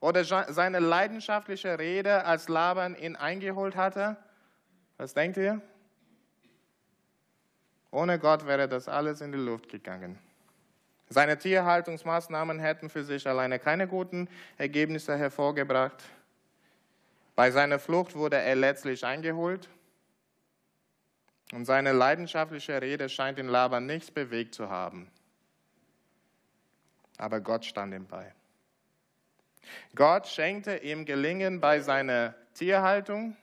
oder 0.00 0.24
seine 0.24 0.78
leidenschaftliche 0.78 1.78
Rede, 1.78 2.26
als 2.26 2.50
Laban 2.50 2.94
ihn 2.94 3.16
eingeholt 3.16 3.76
hatte. 3.76 4.18
Was 4.98 5.14
denkt 5.14 5.38
ihr? 5.38 5.62
Ohne 7.92 8.18
Gott 8.18 8.46
wäre 8.46 8.68
das 8.68 8.88
alles 8.88 9.22
in 9.22 9.32
die 9.32 9.38
Luft 9.38 9.70
gegangen. 9.70 10.18
Seine 11.08 11.38
Tierhaltungsmaßnahmen 11.38 12.58
hätten 12.58 12.90
für 12.90 13.04
sich 13.04 13.26
alleine 13.26 13.58
keine 13.58 13.88
guten 13.88 14.28
Ergebnisse 14.58 15.16
hervorgebracht. 15.16 16.04
Bei 17.36 17.50
seiner 17.50 17.78
Flucht 17.78 18.14
wurde 18.14 18.38
er 18.38 18.56
letztlich 18.56 19.04
eingeholt. 19.04 19.68
Und 21.52 21.66
seine 21.66 21.92
leidenschaftliche 21.92 22.80
Rede 22.80 23.08
scheint 23.08 23.38
den 23.38 23.46
Laban 23.46 23.86
nichts 23.86 24.10
bewegt 24.10 24.54
zu 24.54 24.70
haben. 24.70 25.10
Aber 27.18 27.40
Gott 27.40 27.64
stand 27.64 27.94
ihm 27.94 28.06
bei. 28.06 28.34
Gott 29.94 30.26
schenkte 30.26 30.78
ihm 30.78 31.04
Gelingen 31.04 31.60
bei 31.60 31.80
seiner 31.80 32.34
Tierhaltung. 32.54 33.36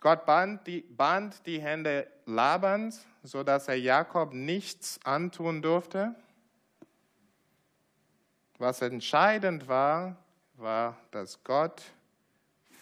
Gott 0.00 0.24
band 0.26 0.66
die, 0.66 0.80
band 0.80 1.44
die 1.46 1.60
Hände 1.60 2.06
Labans, 2.24 3.06
sodass 3.22 3.68
er 3.68 3.78
Jakob 3.78 4.32
nichts 4.32 4.98
antun 5.04 5.60
durfte. 5.60 6.14
Was 8.58 8.80
entscheidend 8.80 9.68
war, 9.68 10.16
war, 10.54 10.96
dass 11.10 11.44
Gott 11.44 11.82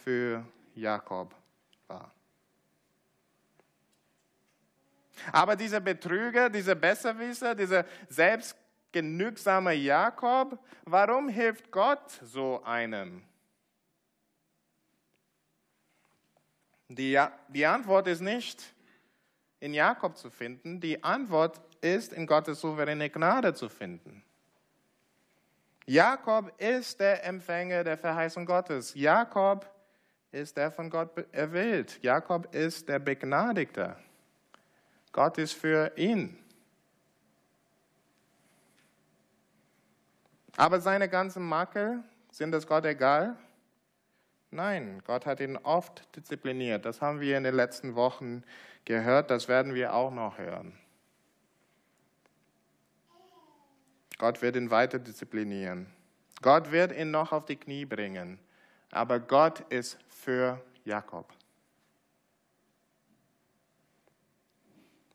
für 0.06 0.44
Jakob 0.76 1.34
war. 1.88 2.12
Aber 5.32 5.56
dieser 5.56 5.80
Betrüger, 5.80 6.48
dieser 6.48 6.76
Besserwisser, 6.76 7.56
dieser 7.56 7.84
selbstgenügsame 8.08 9.72
Jakob, 9.72 10.60
warum 10.84 11.28
hilft 11.28 11.72
Gott 11.72 12.08
so 12.22 12.62
einem? 12.62 13.24
Die, 16.88 17.20
die 17.48 17.66
Antwort 17.66 18.06
ist 18.06 18.20
nicht 18.20 18.62
in 19.58 19.74
Jakob 19.74 20.16
zu 20.16 20.30
finden, 20.30 20.80
die 20.80 21.02
Antwort 21.02 21.60
ist 21.80 22.12
in 22.12 22.28
Gottes 22.28 22.60
souveräne 22.60 23.10
Gnade 23.10 23.54
zu 23.54 23.68
finden. 23.68 24.22
Jakob 25.84 26.52
ist 26.60 27.00
der 27.00 27.24
Empfänger 27.24 27.82
der 27.82 27.98
Verheißung 27.98 28.46
Gottes. 28.46 28.94
Jakob 28.94 29.68
ist 30.36 30.56
der 30.56 30.70
von 30.70 30.90
Gott 30.90 31.10
erwählt. 31.32 31.98
Jakob 32.02 32.54
ist 32.54 32.88
der 32.88 32.98
Begnadigte. 32.98 33.96
Gott 35.12 35.38
ist 35.38 35.54
für 35.54 35.92
ihn. 35.96 36.38
Aber 40.56 40.80
seine 40.80 41.08
ganzen 41.08 41.42
Makel, 41.42 42.02
sind 42.30 42.54
es 42.54 42.66
Gott 42.66 42.84
egal? 42.84 43.36
Nein, 44.50 45.02
Gott 45.06 45.26
hat 45.26 45.40
ihn 45.40 45.56
oft 45.56 46.14
diszipliniert. 46.16 46.84
Das 46.84 47.00
haben 47.00 47.20
wir 47.20 47.36
in 47.36 47.44
den 47.44 47.54
letzten 47.54 47.94
Wochen 47.94 48.42
gehört, 48.84 49.30
das 49.30 49.48
werden 49.48 49.74
wir 49.74 49.94
auch 49.94 50.12
noch 50.12 50.38
hören. 50.38 50.78
Gott 54.18 54.40
wird 54.40 54.56
ihn 54.56 54.70
weiter 54.70 54.98
disziplinieren. 54.98 55.86
Gott 56.40 56.70
wird 56.72 56.92
ihn 56.92 57.10
noch 57.10 57.32
auf 57.32 57.44
die 57.44 57.56
Knie 57.56 57.84
bringen. 57.84 58.38
Aber 58.90 59.20
Gott 59.20 59.60
ist 59.70 59.98
für 60.08 60.62
Jakob. 60.84 61.32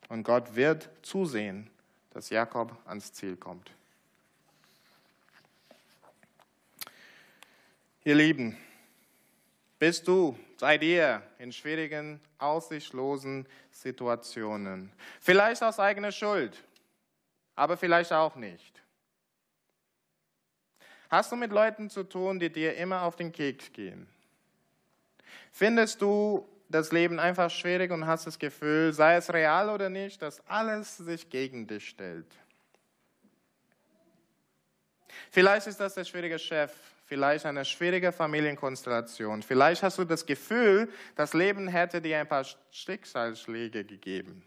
Und 0.09 0.23
Gott 0.23 0.55
wird 0.55 0.89
zusehen, 1.01 1.69
dass 2.09 2.29
Jakob 2.29 2.77
ans 2.85 3.13
Ziel 3.13 3.37
kommt. 3.37 3.71
Ihr 8.03 8.15
Lieben, 8.15 8.57
bist 9.79 10.07
du, 10.07 10.37
seid 10.57 10.83
ihr 10.83 11.23
in 11.39 11.51
schwierigen, 11.51 12.19
aussichtslosen 12.39 13.47
Situationen. 13.71 14.91
Vielleicht 15.19 15.63
aus 15.63 15.79
eigener 15.79 16.11
Schuld, 16.11 16.63
aber 17.55 17.77
vielleicht 17.77 18.11
auch 18.11 18.35
nicht. 18.35 18.80
Hast 21.11 21.29
du 21.29 21.35
mit 21.35 21.51
Leuten 21.51 21.89
zu 21.89 22.03
tun, 22.03 22.39
die 22.39 22.49
dir 22.49 22.77
immer 22.77 23.01
auf 23.01 23.17
den 23.17 23.33
Keks 23.33 23.73
gehen? 23.73 24.07
Findest 25.51 26.01
du 26.01 26.47
das 26.69 26.93
Leben 26.93 27.19
einfach 27.19 27.51
schwierig 27.51 27.91
und 27.91 28.07
hast 28.07 28.27
das 28.27 28.39
Gefühl, 28.39 28.93
sei 28.93 29.15
es 29.15 29.33
real 29.33 29.69
oder 29.69 29.89
nicht, 29.89 30.21
dass 30.21 30.39
alles 30.47 30.95
sich 30.95 31.29
gegen 31.29 31.67
dich 31.67 31.89
stellt. 31.89 32.33
Vielleicht 35.31 35.67
ist 35.67 35.81
das 35.81 35.95
der 35.95 36.05
schwierige 36.05 36.39
Chef, 36.39 36.73
vielleicht 37.05 37.45
eine 37.45 37.65
schwierige 37.65 38.13
Familienkonstellation. 38.13 39.43
Vielleicht 39.43 39.83
hast 39.83 39.97
du 39.97 40.05
das 40.05 40.25
Gefühl, 40.25 40.87
das 41.17 41.33
Leben 41.33 41.67
hätte 41.67 42.01
dir 42.01 42.19
ein 42.19 42.27
paar 42.27 42.45
Schicksalsschläge 42.71 43.83
gegeben. 43.83 44.45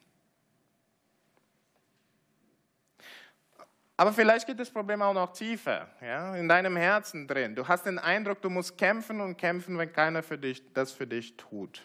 Aber 3.97 4.13
vielleicht 4.13 4.47
geht 4.47 4.59
das 4.59 4.71
Problem 4.71 5.03
auch 5.03 5.15
noch 5.15 5.33
tiefer, 5.33 5.89
ja, 6.01 6.35
in 6.35 6.49
deinem 6.49 6.77
Herzen 6.77 7.29
drin. 7.29 7.55
Du 7.55 7.69
hast 7.69 7.87
den 7.87 7.99
Eindruck, 7.99 8.43
du 8.43 8.51
musst 8.51 8.77
kämpfen 8.77 9.21
und 9.21 9.37
kämpfen, 9.37 9.79
wenn 9.79 9.93
keiner 9.93 10.23
für 10.23 10.37
dich, 10.37 10.63
das 10.73 10.91
für 10.91 11.07
dich 11.07 11.37
tut. 11.37 11.81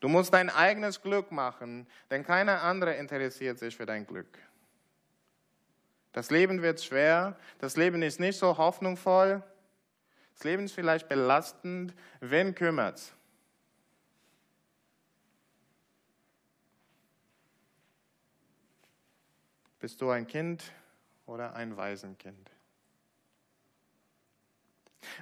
Du 0.00 0.08
musst 0.08 0.34
dein 0.34 0.50
eigenes 0.50 1.00
Glück 1.00 1.30
machen, 1.30 1.86
denn 2.10 2.24
keiner 2.24 2.62
andere 2.62 2.94
interessiert 2.94 3.60
sich 3.60 3.76
für 3.76 3.86
dein 3.86 4.04
Glück. 4.04 4.36
Das 6.10 6.30
Leben 6.30 6.60
wird 6.60 6.82
schwer, 6.82 7.36
das 7.60 7.76
Leben 7.76 8.02
ist 8.02 8.18
nicht 8.18 8.36
so 8.36 8.58
hoffnungsvoll, 8.58 9.42
das 10.34 10.42
Leben 10.42 10.64
ist 10.64 10.74
vielleicht 10.74 11.08
belastend. 11.08 11.94
Wen 12.20 12.54
kümmert's? 12.56 13.14
Bist 19.82 20.00
du 20.00 20.08
ein 20.08 20.26
Kind 20.26 20.62
oder 21.26 21.54
ein 21.54 21.76
Waisenkind? 21.76 22.50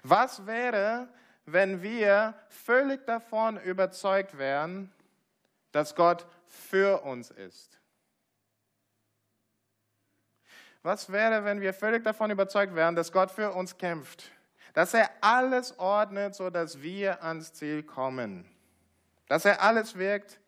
Was 0.04 0.46
wäre, 0.46 1.08
wenn 1.46 1.82
wir 1.82 2.34
völlig 2.48 3.04
davon 3.06 3.60
überzeugt 3.60 4.38
wären, 4.38 4.92
dass 5.72 5.94
Gott 5.94 6.26
für 6.46 7.02
uns 7.02 7.30
ist. 7.30 7.78
Was 10.82 11.12
wäre, 11.12 11.44
wenn 11.44 11.60
wir 11.60 11.74
völlig 11.74 12.04
davon 12.04 12.30
überzeugt 12.30 12.74
wären, 12.74 12.96
dass 12.96 13.12
Gott 13.12 13.30
für 13.30 13.52
uns 13.52 13.76
kämpft, 13.76 14.30
dass 14.72 14.94
er 14.94 15.10
alles 15.20 15.78
ordnet, 15.78 16.34
sodass 16.34 16.80
wir 16.80 17.22
ans 17.22 17.52
Ziel 17.52 17.82
kommen, 17.82 18.46
dass 19.28 19.44
er 19.44 19.62
alles 19.62 19.96
wirkt, 19.96 20.40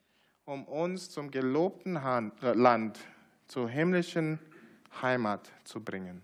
um 0.44 0.64
uns 0.64 1.10
zum 1.10 1.30
gelobten 1.30 1.94
Land, 2.40 2.98
zur 3.52 3.68
himmlischen 3.68 4.38
Heimat 5.02 5.52
zu 5.64 5.84
bringen. 5.84 6.22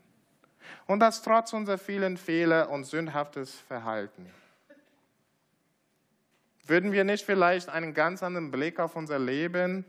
Und 0.86 1.00
das 1.00 1.20
trotz 1.20 1.52
unserer 1.52 1.76
vielen 1.76 2.16
Fehler 2.16 2.70
und 2.70 2.84
sündhaftes 2.84 3.54
Verhalten. 3.54 4.32
Würden 6.64 6.90
wir 6.92 7.04
nicht 7.04 7.26
vielleicht 7.26 7.68
einen 7.68 7.92
ganz 7.92 8.22
anderen 8.22 8.50
Blick 8.50 8.80
auf 8.80 8.96
unser 8.96 9.18
Leben 9.18 9.84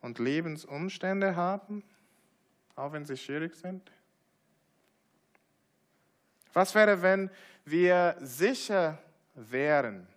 und 0.00 0.18
Lebensumstände 0.18 1.36
haben, 1.36 1.84
auch 2.74 2.92
wenn 2.92 3.06
sie 3.06 3.16
schwierig 3.16 3.54
sind? 3.54 3.92
Was 6.52 6.74
wäre, 6.74 7.00
wenn 7.00 7.30
wir 7.64 8.16
sicher 8.18 8.98
wären, 9.34 10.08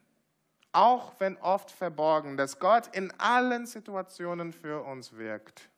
auch 0.71 1.13
wenn 1.19 1.37
oft 1.37 1.69
verborgen, 1.69 2.37
dass 2.37 2.57
Gott 2.57 2.87
in 2.95 3.11
allen 3.19 3.67
Situationen 3.67 4.51
für 4.51 4.83
uns 4.83 5.15
wirkt? 5.15 5.69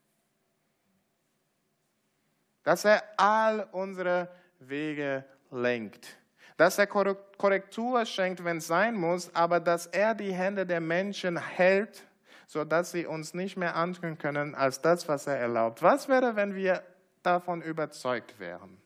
Dass 2.67 2.84
er 2.84 3.01
all 3.15 3.65
unsere 3.71 4.27
Wege 4.60 5.23
lenkt 5.51 6.17
dass 6.58 6.80
er 6.80 6.88
Korrektur 6.88 8.03
schenkt, 8.06 8.43
wenn 8.43 8.58
es 8.58 8.67
sein 8.67 8.95
muss, 8.95 9.34
aber 9.36 9.60
dass 9.60 9.86
er 9.86 10.15
die 10.15 10.34
Hände 10.34 10.65
der 10.65 10.82
Menschen 10.82 11.38
hält, 11.38 12.03
sodass 12.47 12.91
sie 12.91 13.06
uns 13.06 13.36
nicht 13.36 13.58
mehr 13.58 13.75
antun 13.75 14.17
können 14.17 14.56
als 14.56 14.82
das, 14.82 15.08
was 15.08 15.27
er 15.27 15.38
erlaubt. 15.38 15.84
Was 15.84 16.10
wäre, 16.10 16.36
wenn 16.36 16.56
wir 16.56 16.82
davon 17.21 17.62
überzeugt 17.62 18.39
wären? 18.39 18.82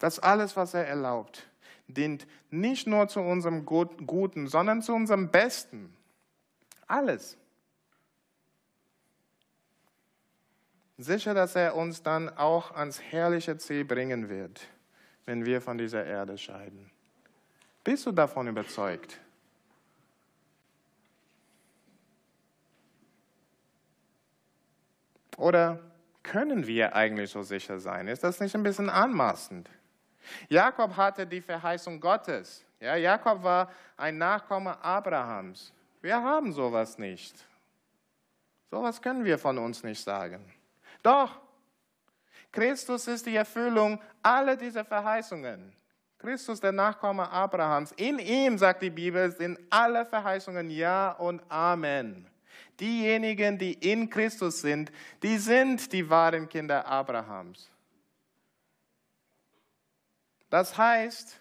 Dass 0.00 0.18
alles, 0.18 0.56
was 0.56 0.74
er 0.74 0.86
erlaubt, 0.86 1.48
dient 1.86 2.26
nicht 2.50 2.88
nur 2.88 3.06
zu 3.06 3.20
unserem 3.20 3.64
Guten, 3.64 4.48
sondern 4.48 4.82
zu 4.82 4.94
unserem 4.94 5.30
Besten. 5.30 5.94
Alles. 6.88 7.38
Sicher, 11.04 11.34
dass 11.34 11.56
er 11.56 11.76
uns 11.76 12.02
dann 12.02 12.28
auch 12.36 12.72
ans 12.74 13.00
herrliche 13.00 13.56
Ziel 13.58 13.84
bringen 13.84 14.28
wird, 14.28 14.60
wenn 15.26 15.44
wir 15.44 15.60
von 15.60 15.78
dieser 15.78 16.04
Erde 16.04 16.36
scheiden. 16.38 16.90
Bist 17.84 18.06
du 18.06 18.12
davon 18.12 18.48
überzeugt? 18.48 19.20
Oder 25.36 25.80
können 26.22 26.66
wir 26.66 26.94
eigentlich 26.94 27.30
so 27.30 27.42
sicher 27.42 27.80
sein? 27.80 28.08
Ist 28.08 28.22
das 28.22 28.40
nicht 28.40 28.54
ein 28.54 28.62
bisschen 28.62 28.90
anmaßend? 28.90 29.70
Jakob 30.48 30.96
hatte 30.96 31.26
die 31.26 31.40
Verheißung 31.40 31.98
Gottes. 31.98 32.64
Ja, 32.78 32.96
Jakob 32.96 33.42
war 33.42 33.70
ein 33.96 34.18
Nachkomme 34.18 34.82
Abrahams. 34.84 35.72
Wir 36.02 36.22
haben 36.22 36.52
sowas 36.52 36.98
nicht. 36.98 37.34
Sowas 38.70 39.00
können 39.00 39.24
wir 39.24 39.38
von 39.38 39.56
uns 39.58 39.82
nicht 39.82 40.02
sagen. 40.02 40.44
Doch, 41.02 41.38
Christus 42.52 43.06
ist 43.06 43.26
die 43.26 43.36
Erfüllung 43.36 44.00
aller 44.22 44.56
dieser 44.56 44.84
Verheißungen. 44.84 45.72
Christus, 46.18 46.60
der 46.60 46.72
Nachkomme 46.72 47.30
Abrahams. 47.30 47.92
In 47.92 48.18
ihm, 48.18 48.58
sagt 48.58 48.82
die 48.82 48.90
Bibel, 48.90 49.30
sind 49.32 49.58
alle 49.70 50.04
Verheißungen 50.04 50.68
Ja 50.68 51.12
und 51.12 51.42
Amen. 51.48 52.26
Diejenigen, 52.78 53.56
die 53.56 53.72
in 53.72 54.10
Christus 54.10 54.60
sind, 54.60 54.92
die 55.22 55.38
sind 55.38 55.92
die 55.92 56.08
wahren 56.08 56.48
Kinder 56.48 56.86
Abrahams. 56.86 57.70
Das 60.50 60.76
heißt, 60.76 61.40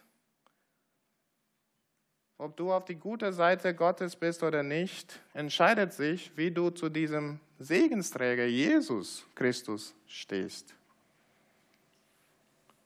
ob 2.39 2.55
du 2.55 2.71
auf 2.71 2.85
die 2.85 2.95
gute 2.95 3.33
Seite 3.33 3.75
Gottes 3.75 4.15
bist 4.15 4.41
oder 4.43 4.63
nicht, 4.63 5.19
entscheidet 5.33 5.91
sich, 5.91 6.31
wie 6.37 6.49
du 6.49 6.69
zu 6.69 6.87
diesem 6.87 7.39
Segensträger 7.59 8.45
Jesus 8.45 9.25
Christus 9.35 9.93
stehst. 10.07 10.73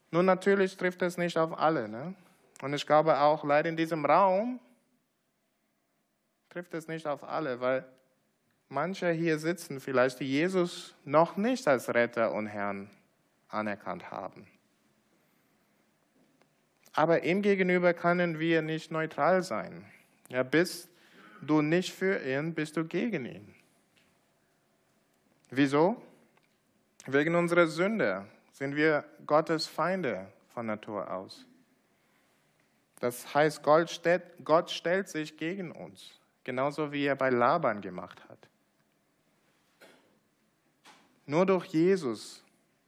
Nun, 0.09 0.25
natürlich 0.25 0.75
trifft 0.75 1.03
es 1.03 1.17
nicht 1.17 1.37
auf 1.37 1.57
alle. 1.57 1.87
Ne? 1.87 2.15
Und 2.63 2.73
ich 2.73 2.85
glaube 2.85 3.19
auch, 3.19 3.43
leider 3.43 3.69
in 3.69 3.77
diesem 3.77 4.03
Raum 4.03 4.59
trifft 6.49 6.73
es 6.73 6.87
nicht 6.87 7.05
auf 7.05 7.23
alle, 7.23 7.61
weil 7.61 7.85
manche 8.69 9.11
hier 9.11 9.37
sitzen 9.37 9.79
vielleicht, 9.79 10.19
die 10.19 10.29
Jesus 10.29 10.95
noch 11.05 11.37
nicht 11.37 11.67
als 11.67 11.93
Retter 11.93 12.31
und 12.33 12.47
Herrn 12.47 12.89
anerkannt 13.49 14.09
haben. 14.09 14.47
Aber 16.93 17.23
ihm 17.23 17.41
gegenüber 17.41 17.93
können 17.93 18.39
wir 18.39 18.61
nicht 18.61 18.91
neutral 18.91 19.41
sein. 19.41 19.85
Ja, 20.29 20.43
bist 20.43 20.89
du 21.41 21.61
nicht 21.61 21.91
für 21.91 22.19
ihn, 22.23 22.53
bist 22.53 22.77
du 22.77 22.85
gegen 22.85 23.25
ihn. 23.25 23.53
Wieso? 25.49 26.01
Wegen 27.05 27.35
unserer 27.35 27.67
Sünde 27.67 28.25
sind 28.53 28.75
wir 28.75 29.03
Gottes 29.25 29.67
Feinde 29.67 30.31
von 30.53 30.67
Natur 30.67 31.11
aus. 31.11 31.45
Das 32.99 33.33
heißt, 33.33 33.61
Gott 33.63 33.89
stellt, 33.89 34.23
Gott 34.45 34.71
stellt 34.71 35.09
sich 35.09 35.35
gegen 35.35 35.71
uns, 35.71 36.19
genauso 36.43 36.91
wie 36.93 37.05
er 37.05 37.15
bei 37.15 37.29
Laban 37.29 37.81
gemacht 37.81 38.23
hat. 38.29 38.37
Nur 41.25 41.45
durch 41.45 41.65
Jesus 41.65 42.43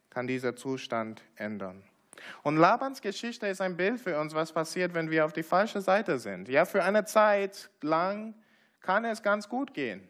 kann 0.09 0.27
dieser 0.27 0.55
Zustand 0.55 1.21
ändern. 1.35 1.83
Und 2.43 2.57
Labans 2.57 3.01
Geschichte 3.01 3.47
ist 3.47 3.61
ein 3.61 3.75
Bild 3.75 3.99
für 3.99 4.19
uns, 4.19 4.33
was 4.33 4.51
passiert, 4.51 4.93
wenn 4.93 5.09
wir 5.09 5.25
auf 5.25 5.33
die 5.33 5.43
falsche 5.43 5.81
Seite 5.81 6.19
sind. 6.19 6.47
Ja, 6.47 6.65
für 6.65 6.83
eine 6.83 7.05
Zeit 7.05 7.69
lang 7.81 8.33
kann 8.81 9.05
es 9.05 9.21
ganz 9.21 9.49
gut 9.49 9.73
gehen. 9.73 10.07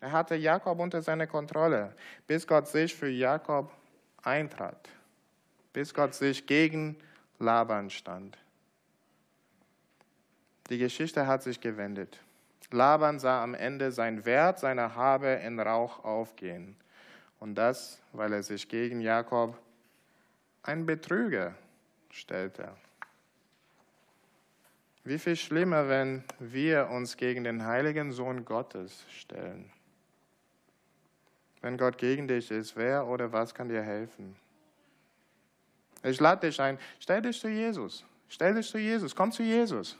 Er 0.00 0.12
hatte 0.12 0.34
Jakob 0.34 0.78
unter 0.78 1.02
seiner 1.02 1.26
Kontrolle, 1.26 1.94
bis 2.26 2.46
Gott 2.46 2.68
sich 2.68 2.94
für 2.94 3.08
Jakob 3.08 3.72
eintrat, 4.22 4.88
bis 5.72 5.94
Gott 5.94 6.14
sich 6.14 6.46
gegen 6.46 6.96
Laban 7.38 7.90
stand. 7.90 8.36
Die 10.68 10.78
Geschichte 10.78 11.26
hat 11.26 11.42
sich 11.42 11.60
gewendet. 11.60 12.18
Laban 12.72 13.18
sah 13.18 13.42
am 13.42 13.54
Ende 13.54 13.92
sein 13.92 14.24
Wert 14.24 14.58
seiner 14.58 14.96
Habe 14.96 15.28
in 15.28 15.60
Rauch 15.60 16.04
aufgehen. 16.04 16.76
Und 17.38 17.54
das, 17.54 18.02
weil 18.12 18.32
er 18.32 18.42
sich 18.42 18.68
gegen 18.68 19.00
Jakob, 19.00 19.56
ein 20.66 20.84
Betrüger, 20.84 21.54
stellte. 22.10 22.68
Wie 25.04 25.18
viel 25.18 25.36
schlimmer, 25.36 25.88
wenn 25.88 26.24
wir 26.40 26.88
uns 26.88 27.16
gegen 27.16 27.44
den 27.44 27.64
heiligen 27.64 28.10
Sohn 28.12 28.44
Gottes 28.44 29.04
stellen. 29.10 29.70
Wenn 31.60 31.78
Gott 31.78 31.98
gegen 31.98 32.26
dich 32.26 32.50
ist, 32.50 32.76
wer 32.76 33.06
oder 33.06 33.32
was 33.32 33.54
kann 33.54 33.68
dir 33.68 33.82
helfen? 33.82 34.36
Ich 36.02 36.18
lade 36.20 36.46
dich 36.46 36.60
ein, 36.60 36.78
stell 36.98 37.22
dich 37.22 37.38
zu 37.40 37.48
Jesus. 37.48 38.04
Stell 38.28 38.54
dich 38.54 38.68
zu 38.68 38.78
Jesus, 38.78 39.14
komm 39.14 39.30
zu 39.30 39.44
Jesus. 39.44 39.96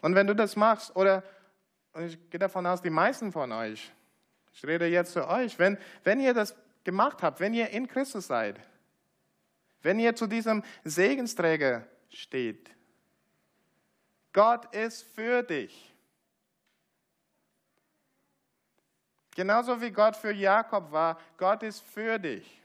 Und 0.00 0.14
wenn 0.14 0.26
du 0.26 0.34
das 0.34 0.56
machst, 0.56 0.94
oder 0.96 1.22
ich 2.00 2.18
gehe 2.30 2.40
davon 2.40 2.66
aus, 2.66 2.82
die 2.82 2.90
meisten 2.90 3.30
von 3.30 3.52
euch, 3.52 3.92
ich 4.52 4.64
rede 4.64 4.86
jetzt 4.86 5.12
zu 5.12 5.26
euch, 5.28 5.58
wenn, 5.58 5.78
wenn 6.02 6.18
ihr 6.18 6.34
das 6.34 6.54
gemacht 6.84 7.22
habt, 7.22 7.40
wenn 7.40 7.54
ihr 7.54 7.70
in 7.70 7.86
Christus 7.86 8.26
seid, 8.26 8.60
wenn 9.82 9.98
ihr 9.98 10.14
zu 10.14 10.26
diesem 10.26 10.62
Segensträger 10.84 11.86
steht, 12.10 12.70
Gott 14.32 14.74
ist 14.74 15.02
für 15.02 15.42
dich. 15.42 15.94
Genauso 19.34 19.80
wie 19.80 19.90
Gott 19.90 20.16
für 20.16 20.32
Jakob 20.32 20.90
war, 20.90 21.18
Gott 21.36 21.62
ist 21.62 21.80
für 21.80 22.18
dich. 22.18 22.60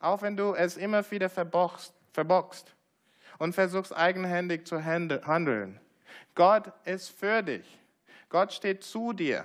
Auch 0.00 0.22
wenn 0.22 0.36
du 0.36 0.54
es 0.54 0.76
immer 0.76 1.08
wieder 1.10 1.28
verbockst, 1.28 1.92
verbockst 2.12 2.74
und 3.38 3.54
versuchst 3.54 3.94
eigenhändig 3.94 4.66
zu 4.66 4.84
handeln. 4.84 5.80
Gott 6.34 6.72
ist 6.84 7.10
für 7.10 7.42
dich. 7.42 7.78
Gott 8.28 8.52
steht 8.52 8.84
zu 8.84 9.12
dir. 9.12 9.44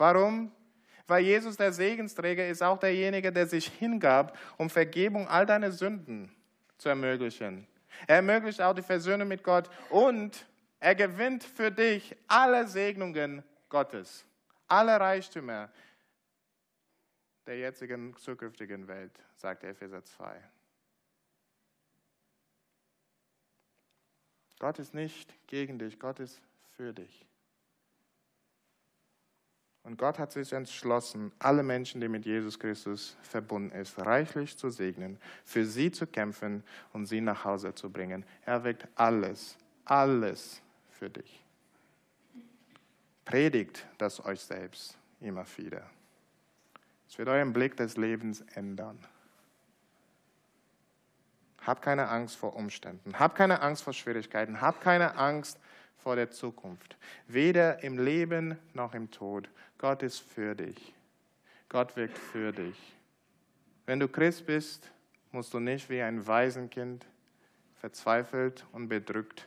Warum? 0.00 0.50
Weil 1.06 1.24
Jesus 1.24 1.58
der 1.58 1.74
Segensträger 1.74 2.48
ist 2.48 2.62
auch 2.62 2.78
derjenige, 2.78 3.30
der 3.30 3.46
sich 3.46 3.66
hingab, 3.66 4.38
um 4.56 4.70
Vergebung 4.70 5.28
all 5.28 5.44
deiner 5.44 5.70
Sünden 5.72 6.34
zu 6.78 6.88
ermöglichen. 6.88 7.66
Er 8.06 8.16
ermöglicht 8.16 8.62
auch 8.62 8.72
die 8.72 8.80
Versöhnung 8.80 9.28
mit 9.28 9.44
Gott 9.44 9.68
und 9.90 10.46
er 10.78 10.94
gewinnt 10.94 11.44
für 11.44 11.70
dich 11.70 12.16
alle 12.28 12.66
Segnungen 12.66 13.44
Gottes, 13.68 14.24
alle 14.68 14.98
Reichtümer 14.98 15.68
der 17.46 17.58
jetzigen 17.58 18.16
zukünftigen 18.16 18.88
Welt, 18.88 19.12
sagt 19.34 19.64
Epheser 19.64 20.02
2. 20.02 20.42
Gott 24.60 24.78
ist 24.78 24.94
nicht 24.94 25.34
gegen 25.46 25.78
dich, 25.78 26.00
Gott 26.00 26.20
ist 26.20 26.40
für 26.74 26.94
dich. 26.94 27.29
Und 29.82 29.96
Gott 29.96 30.18
hat 30.18 30.30
sich 30.32 30.52
entschlossen, 30.52 31.32
alle 31.38 31.62
Menschen, 31.62 32.00
die 32.00 32.08
mit 32.08 32.26
Jesus 32.26 32.58
Christus 32.58 33.16
verbunden 33.22 33.74
ist, 33.74 33.98
reichlich 33.98 34.56
zu 34.56 34.70
segnen, 34.70 35.18
für 35.44 35.64
sie 35.64 35.90
zu 35.90 36.06
kämpfen 36.06 36.62
und 36.92 37.06
sie 37.06 37.20
nach 37.20 37.44
Hause 37.44 37.74
zu 37.74 37.90
bringen. 37.90 38.24
Er 38.44 38.62
wirkt 38.62 38.86
alles, 38.94 39.56
alles 39.86 40.60
für 40.90 41.08
dich. 41.08 41.42
Predigt 43.24 43.86
das 43.96 44.24
euch 44.24 44.40
selbst 44.40 44.98
immer 45.20 45.46
wieder. 45.56 45.88
Es 47.08 47.16
wird 47.16 47.28
euren 47.28 47.52
Blick 47.52 47.76
des 47.76 47.96
Lebens 47.96 48.44
ändern. 48.54 48.98
Habt 51.66 51.82
keine 51.82 52.08
Angst 52.08 52.36
vor 52.36 52.54
Umständen. 52.54 53.18
Habt 53.18 53.36
keine 53.36 53.60
Angst 53.60 53.82
vor 53.82 53.92
Schwierigkeiten. 53.92 54.60
Habt 54.60 54.80
keine 54.80 55.16
Angst 55.16 55.58
vor 56.02 56.16
der 56.16 56.30
Zukunft. 56.30 56.96
Weder 57.28 57.82
im 57.82 57.98
Leben 57.98 58.58
noch 58.74 58.94
im 58.94 59.10
Tod. 59.10 59.48
Gott 59.78 60.02
ist 60.02 60.20
für 60.20 60.54
dich. 60.54 60.94
Gott 61.68 61.96
wirkt 61.96 62.18
für 62.18 62.52
dich. 62.52 62.76
Wenn 63.86 64.00
du 64.00 64.08
Christ 64.08 64.46
bist, 64.46 64.90
musst 65.32 65.54
du 65.54 65.60
nicht 65.60 65.88
wie 65.88 66.02
ein 66.02 66.26
Waisenkind 66.26 67.06
verzweifelt 67.76 68.66
und 68.72 68.88
bedrückt 68.88 69.46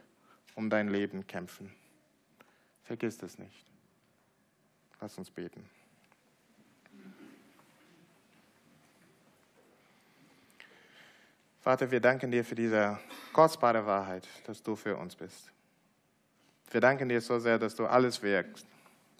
um 0.56 0.70
dein 0.70 0.90
Leben 0.90 1.28
kämpfen. 1.28 1.74
Vergiss 2.84 3.18
das 3.18 3.38
nicht. 3.38 3.66
Lass 5.00 5.18
uns 5.18 5.30
beten. 5.30 5.70
Vater, 11.62 11.90
wir 11.90 12.02
danken 12.02 12.30
dir 12.30 12.44
für 12.44 12.56
diese 12.56 13.00
kostbare 13.32 13.86
Wahrheit, 13.86 14.28
dass 14.46 14.62
du 14.62 14.76
für 14.76 14.98
uns 14.98 15.16
bist. 15.16 15.53
Wir 16.74 16.82
danken 16.82 17.08
dir 17.08 17.22
so 17.22 17.38
sehr, 17.38 17.60
dass 17.60 17.76
du 17.76 17.86
alles 17.86 18.24
wirkst 18.24 18.66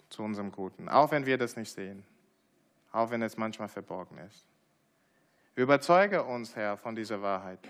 zu 0.08 0.24
unserem 0.24 0.50
Guten, 0.50 0.88
auch 0.88 1.12
wenn 1.12 1.24
wir 1.24 1.38
das 1.38 1.54
nicht 1.56 1.70
sehen, 1.70 2.04
auch 2.90 3.10
wenn 3.10 3.22
es 3.22 3.36
manchmal 3.36 3.68
verborgen 3.68 4.18
ist. 4.18 4.44
Überzeuge 5.54 6.24
uns, 6.24 6.56
Herr, 6.56 6.76
von 6.76 6.96
dieser 6.96 7.22
Wahrheit. 7.22 7.60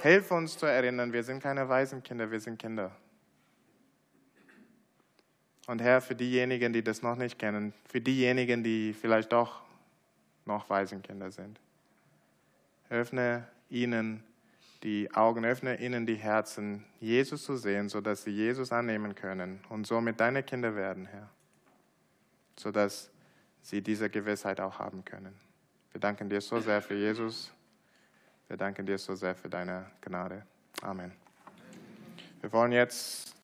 Hilf 0.00 0.32
uns 0.32 0.58
zu 0.58 0.66
erinnern, 0.66 1.12
wir 1.12 1.22
sind 1.22 1.40
keine 1.40 1.68
Waisenkinder, 1.68 2.28
wir 2.28 2.40
sind 2.40 2.58
Kinder. 2.58 2.90
Und 5.68 5.80
Herr, 5.80 6.00
für 6.00 6.16
diejenigen, 6.16 6.72
die 6.72 6.82
das 6.82 7.02
noch 7.02 7.14
nicht 7.14 7.38
kennen, 7.38 7.72
für 7.84 8.00
diejenigen, 8.00 8.64
die 8.64 8.94
vielleicht 8.94 9.32
doch 9.32 9.62
noch 10.44 10.68
Waisenkinder 10.68 11.30
sind, 11.30 11.60
öffne 12.88 13.46
ihnen 13.70 14.24
die 14.82 15.12
Augen, 15.14 15.44
öffne 15.44 15.80
ihnen 15.80 16.06
die 16.06 16.16
Herzen, 16.16 16.84
Jesus 17.00 17.44
zu 17.44 17.56
sehen, 17.56 17.88
sodass 17.88 18.24
sie 18.24 18.30
Jesus 18.30 18.72
annehmen 18.72 19.14
können 19.14 19.60
und 19.68 19.86
somit 19.86 20.20
deine 20.20 20.42
Kinder 20.42 20.74
werden, 20.74 21.06
Herr, 21.06 21.28
sodass 22.58 23.10
sie 23.62 23.80
diese 23.80 24.10
Gewissheit 24.10 24.60
auch 24.60 24.78
haben 24.78 25.04
können. 25.04 25.38
Wir 25.92 26.00
danken 26.00 26.28
dir 26.28 26.40
so 26.40 26.58
sehr 26.58 26.82
für 26.82 26.94
Jesus. 26.94 27.52
Wir 28.48 28.56
danken 28.56 28.84
dir 28.84 28.98
so 28.98 29.14
sehr 29.14 29.34
für 29.34 29.48
deine 29.48 29.90
Gnade. 30.00 30.44
Amen. 30.82 31.12
Wir 32.40 32.52
wollen 32.52 32.72
jetzt 32.72 33.36